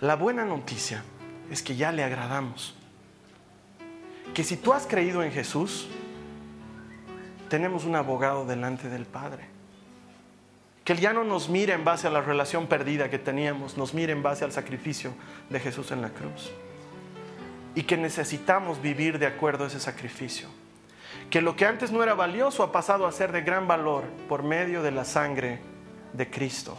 La 0.00 0.16
buena 0.16 0.46
noticia 0.46 1.04
es 1.50 1.62
que 1.62 1.76
ya 1.76 1.92
le 1.92 2.02
agradamos. 2.02 2.74
que 4.32 4.42
si 4.42 4.56
tú 4.56 4.72
has 4.72 4.86
creído 4.86 5.22
en 5.22 5.30
Jesús, 5.30 5.86
tenemos 7.50 7.84
un 7.84 7.94
abogado 7.94 8.46
delante 8.46 8.88
del 8.88 9.04
Padre. 9.04 9.44
Que 10.82 10.94
Él 10.94 11.00
ya 11.00 11.12
no 11.12 11.24
nos 11.24 11.50
mire 11.50 11.74
en 11.74 11.84
base 11.84 12.06
a 12.06 12.10
la 12.10 12.22
relación 12.22 12.66
perdida 12.66 13.10
que 13.10 13.18
teníamos, 13.18 13.76
nos 13.76 13.92
mire 13.92 14.12
en 14.12 14.22
base 14.22 14.44
al 14.44 14.52
sacrificio 14.52 15.12
de 15.50 15.60
Jesús 15.60 15.92
en 15.92 16.00
la 16.00 16.08
cruz. 16.08 16.50
Y 17.74 17.84
que 17.84 17.96
necesitamos 17.96 18.80
vivir 18.80 19.18
de 19.18 19.26
acuerdo 19.26 19.64
a 19.64 19.66
ese 19.66 19.80
sacrificio. 19.80 20.48
Que 21.30 21.40
lo 21.40 21.56
que 21.56 21.66
antes 21.66 21.90
no 21.90 22.02
era 22.02 22.14
valioso 22.14 22.62
ha 22.62 22.72
pasado 22.72 23.06
a 23.06 23.12
ser 23.12 23.32
de 23.32 23.42
gran 23.42 23.66
valor 23.66 24.04
por 24.28 24.42
medio 24.42 24.82
de 24.82 24.90
la 24.90 25.04
sangre 25.04 25.60
de 26.12 26.30
Cristo. 26.30 26.78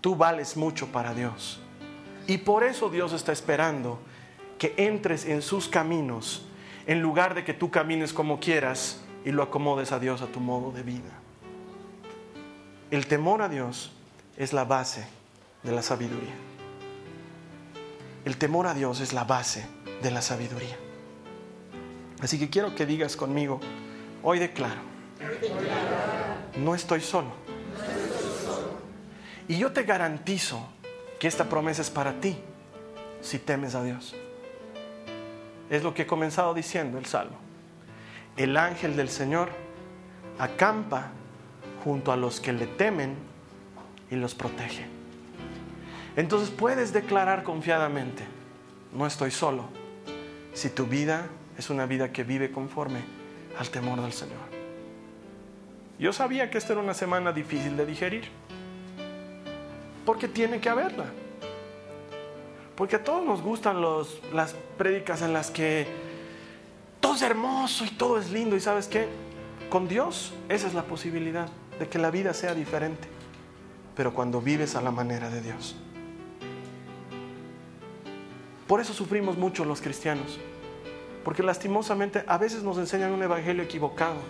Tú 0.00 0.16
vales 0.16 0.56
mucho 0.56 0.88
para 0.88 1.14
Dios. 1.14 1.60
Y 2.26 2.38
por 2.38 2.64
eso 2.64 2.88
Dios 2.88 3.12
está 3.12 3.32
esperando 3.32 4.00
que 4.58 4.74
entres 4.76 5.24
en 5.24 5.42
sus 5.42 5.68
caminos 5.68 6.46
en 6.86 7.00
lugar 7.00 7.34
de 7.34 7.44
que 7.44 7.54
tú 7.54 7.70
camines 7.70 8.12
como 8.12 8.40
quieras 8.40 9.00
y 9.24 9.32
lo 9.32 9.42
acomodes 9.42 9.92
a 9.92 9.98
Dios 9.98 10.22
a 10.22 10.26
tu 10.26 10.40
modo 10.40 10.72
de 10.72 10.82
vida. 10.82 11.10
El 12.90 13.06
temor 13.06 13.42
a 13.42 13.48
Dios 13.48 13.92
es 14.36 14.52
la 14.52 14.64
base 14.64 15.06
de 15.62 15.72
la 15.72 15.82
sabiduría. 15.82 16.34
El 18.24 18.36
temor 18.36 18.66
a 18.66 18.74
Dios 18.74 19.00
es 19.00 19.12
la 19.12 19.24
base 19.24 19.66
de 20.02 20.10
la 20.10 20.22
sabiduría. 20.22 20.76
Así 22.20 22.38
que 22.38 22.50
quiero 22.50 22.74
que 22.74 22.86
digas 22.86 23.16
conmigo, 23.16 23.60
hoy 24.22 24.38
declaro, 24.38 24.80
no 26.58 26.74
estoy 26.74 27.00
solo. 27.00 27.32
Y 29.48 29.58
yo 29.58 29.72
te 29.72 29.82
garantizo 29.82 30.66
que 31.18 31.28
esta 31.28 31.48
promesa 31.48 31.82
es 31.82 31.90
para 31.90 32.20
ti 32.20 32.36
si 33.20 33.38
temes 33.38 33.74
a 33.74 33.82
Dios. 33.82 34.14
Es 35.68 35.82
lo 35.82 35.94
que 35.94 36.02
he 36.02 36.06
comenzado 36.06 36.54
diciendo 36.54 36.98
el 36.98 37.06
Salmo. 37.06 37.36
El 38.36 38.56
ángel 38.56 38.96
del 38.96 39.08
Señor 39.08 39.50
acampa 40.38 41.10
junto 41.84 42.12
a 42.12 42.16
los 42.16 42.40
que 42.40 42.52
le 42.52 42.66
temen 42.66 43.16
y 44.10 44.16
los 44.16 44.34
protege. 44.34 44.86
Entonces 46.16 46.50
puedes 46.50 46.92
declarar 46.92 47.42
confiadamente, 47.42 48.24
no 48.92 49.06
estoy 49.06 49.30
solo, 49.30 49.68
si 50.52 50.70
tu 50.70 50.86
vida 50.86 51.26
es 51.56 51.70
una 51.70 51.86
vida 51.86 52.12
que 52.12 52.24
vive 52.24 52.50
conforme 52.50 53.00
al 53.58 53.68
temor 53.70 54.00
del 54.00 54.12
Señor. 54.12 54.38
Yo 55.98 56.12
sabía 56.12 56.50
que 56.50 56.58
esta 56.58 56.72
era 56.72 56.82
una 56.82 56.94
semana 56.94 57.32
difícil 57.32 57.76
de 57.76 57.84
digerir, 57.84 58.24
porque 60.06 60.28
tiene 60.28 60.60
que 60.60 60.68
haberla. 60.68 61.06
Porque 62.74 62.96
a 62.96 63.04
todos 63.04 63.24
nos 63.24 63.42
gustan 63.42 63.82
los, 63.82 64.22
las 64.32 64.54
prédicas 64.78 65.20
en 65.20 65.34
las 65.34 65.50
que 65.50 65.86
todo 67.00 67.14
es 67.14 67.22
hermoso 67.22 67.84
y 67.84 67.90
todo 67.90 68.18
es 68.18 68.30
lindo. 68.30 68.56
¿Y 68.56 68.60
sabes 68.60 68.88
qué? 68.88 69.08
Con 69.68 69.86
Dios 69.86 70.32
esa 70.48 70.66
es 70.66 70.72
la 70.72 70.84
posibilidad 70.84 71.48
de 71.78 71.88
que 71.88 71.98
la 71.98 72.10
vida 72.10 72.32
sea 72.32 72.54
diferente. 72.54 73.06
Pero 73.94 74.14
cuando 74.14 74.40
vives 74.40 74.76
a 74.76 74.80
la 74.80 74.90
manera 74.90 75.28
de 75.28 75.42
Dios. 75.42 75.76
Por 78.70 78.80
eso 78.80 78.94
sufrimos 78.94 79.36
mucho 79.36 79.64
los 79.64 79.80
cristianos. 79.80 80.38
Porque 81.24 81.42
lastimosamente 81.42 82.22
a 82.28 82.38
veces 82.38 82.62
nos 82.62 82.78
enseñan 82.78 83.10
un 83.10 83.20
evangelio 83.20 83.64
equivocado. 83.64 84.20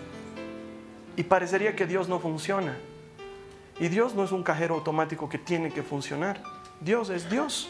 Y 1.14 1.24
parecería 1.24 1.76
que 1.76 1.86
Dios 1.86 2.08
no 2.08 2.20
funciona. 2.20 2.74
Y 3.78 3.88
Dios 3.88 4.14
no 4.14 4.24
es 4.24 4.32
un 4.32 4.42
cajero 4.42 4.76
automático 4.76 5.28
que 5.28 5.36
tiene 5.36 5.70
que 5.70 5.82
funcionar. 5.82 6.42
Dios 6.80 7.10
es 7.10 7.28
Dios. 7.28 7.68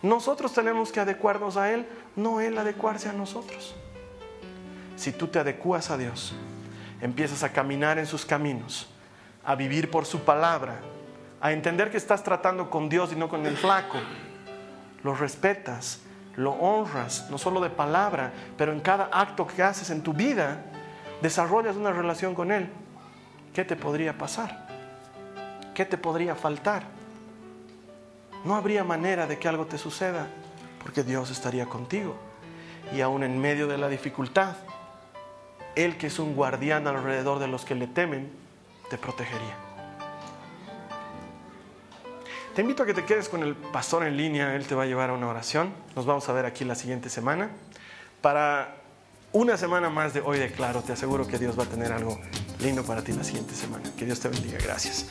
Nosotros 0.00 0.54
tenemos 0.54 0.90
que 0.90 1.00
adecuarnos 1.00 1.58
a 1.58 1.70
Él, 1.70 1.84
no 2.16 2.40
Él 2.40 2.56
adecuarse 2.56 3.10
a 3.10 3.12
nosotros. 3.12 3.74
Si 4.96 5.12
tú 5.12 5.26
te 5.26 5.40
adecuas 5.40 5.90
a 5.90 5.98
Dios, 5.98 6.32
empiezas 7.02 7.42
a 7.42 7.52
caminar 7.52 7.98
en 7.98 8.06
sus 8.06 8.24
caminos, 8.24 8.88
a 9.44 9.54
vivir 9.56 9.90
por 9.90 10.06
su 10.06 10.20
palabra, 10.20 10.80
a 11.38 11.52
entender 11.52 11.90
que 11.90 11.98
estás 11.98 12.24
tratando 12.24 12.70
con 12.70 12.88
Dios 12.88 13.12
y 13.12 13.16
no 13.16 13.28
con 13.28 13.44
el 13.44 13.58
flaco, 13.58 13.98
lo 15.04 15.14
respetas, 15.14 16.00
lo 16.34 16.52
honras, 16.52 17.28
no 17.30 17.38
solo 17.38 17.60
de 17.60 17.70
palabra, 17.70 18.32
pero 18.56 18.72
en 18.72 18.80
cada 18.80 19.04
acto 19.12 19.46
que 19.46 19.62
haces 19.62 19.90
en 19.90 20.02
tu 20.02 20.12
vida, 20.12 20.64
desarrollas 21.22 21.76
una 21.76 21.92
relación 21.92 22.34
con 22.34 22.50
Él. 22.50 22.68
¿Qué 23.52 23.64
te 23.64 23.76
podría 23.76 24.18
pasar? 24.18 24.66
¿Qué 25.74 25.84
te 25.84 25.96
podría 25.96 26.34
faltar? 26.34 26.82
No 28.44 28.56
habría 28.56 28.82
manera 28.82 29.26
de 29.26 29.38
que 29.38 29.46
algo 29.46 29.66
te 29.66 29.78
suceda, 29.78 30.26
porque 30.82 31.04
Dios 31.04 31.30
estaría 31.30 31.66
contigo. 31.66 32.16
Y 32.92 33.00
aún 33.00 33.22
en 33.22 33.38
medio 33.38 33.66
de 33.66 33.78
la 33.78 33.88
dificultad, 33.88 34.56
Él 35.76 35.96
que 35.96 36.08
es 36.08 36.18
un 36.18 36.34
guardián 36.34 36.86
alrededor 36.86 37.38
de 37.38 37.48
los 37.48 37.64
que 37.64 37.74
le 37.74 37.86
temen, 37.86 38.30
te 38.90 38.98
protegería. 38.98 39.63
Te 42.54 42.62
invito 42.62 42.84
a 42.84 42.86
que 42.86 42.94
te 42.94 43.04
quedes 43.04 43.28
con 43.28 43.42
el 43.42 43.56
pastor 43.56 44.06
en 44.06 44.16
línea, 44.16 44.54
él 44.54 44.64
te 44.64 44.76
va 44.76 44.84
a 44.84 44.86
llevar 44.86 45.10
a 45.10 45.14
una 45.14 45.26
oración. 45.26 45.72
Nos 45.96 46.06
vamos 46.06 46.28
a 46.28 46.32
ver 46.32 46.46
aquí 46.46 46.64
la 46.64 46.76
siguiente 46.76 47.10
semana. 47.10 47.50
Para 48.20 48.76
una 49.32 49.56
semana 49.56 49.90
más 49.90 50.14
de 50.14 50.20
Hoy 50.20 50.38
de 50.38 50.52
Claro, 50.52 50.82
te 50.82 50.92
aseguro 50.92 51.26
que 51.26 51.36
Dios 51.36 51.58
va 51.58 51.64
a 51.64 51.66
tener 51.66 51.92
algo 51.92 52.20
lindo 52.60 52.84
para 52.84 53.02
ti 53.02 53.12
la 53.12 53.24
siguiente 53.24 53.54
semana. 53.54 53.90
Que 53.96 54.04
Dios 54.04 54.20
te 54.20 54.28
bendiga. 54.28 54.58
Gracias. 54.62 55.04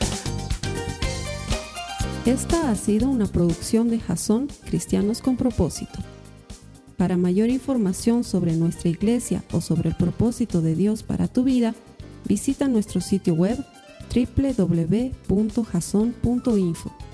Esta 2.24 2.70
ha 2.70 2.76
sido 2.76 3.10
una 3.10 3.26
producción 3.26 3.90
de 3.90 4.00
Jason 4.00 4.48
Cristianos 4.64 5.20
con 5.20 5.36
Propósito. 5.36 5.98
Para 6.96 7.18
mayor 7.18 7.50
información 7.50 8.24
sobre 8.24 8.54
nuestra 8.54 8.88
iglesia 8.88 9.44
o 9.52 9.60
sobre 9.60 9.90
el 9.90 9.96
propósito 9.96 10.62
de 10.62 10.74
Dios 10.74 11.02
para 11.02 11.28
tu 11.28 11.44
vida, 11.44 11.74
visita 12.24 12.68
nuestro 12.68 13.02
sitio 13.02 13.34
web 13.34 13.62
www.jason.info. 14.14 17.13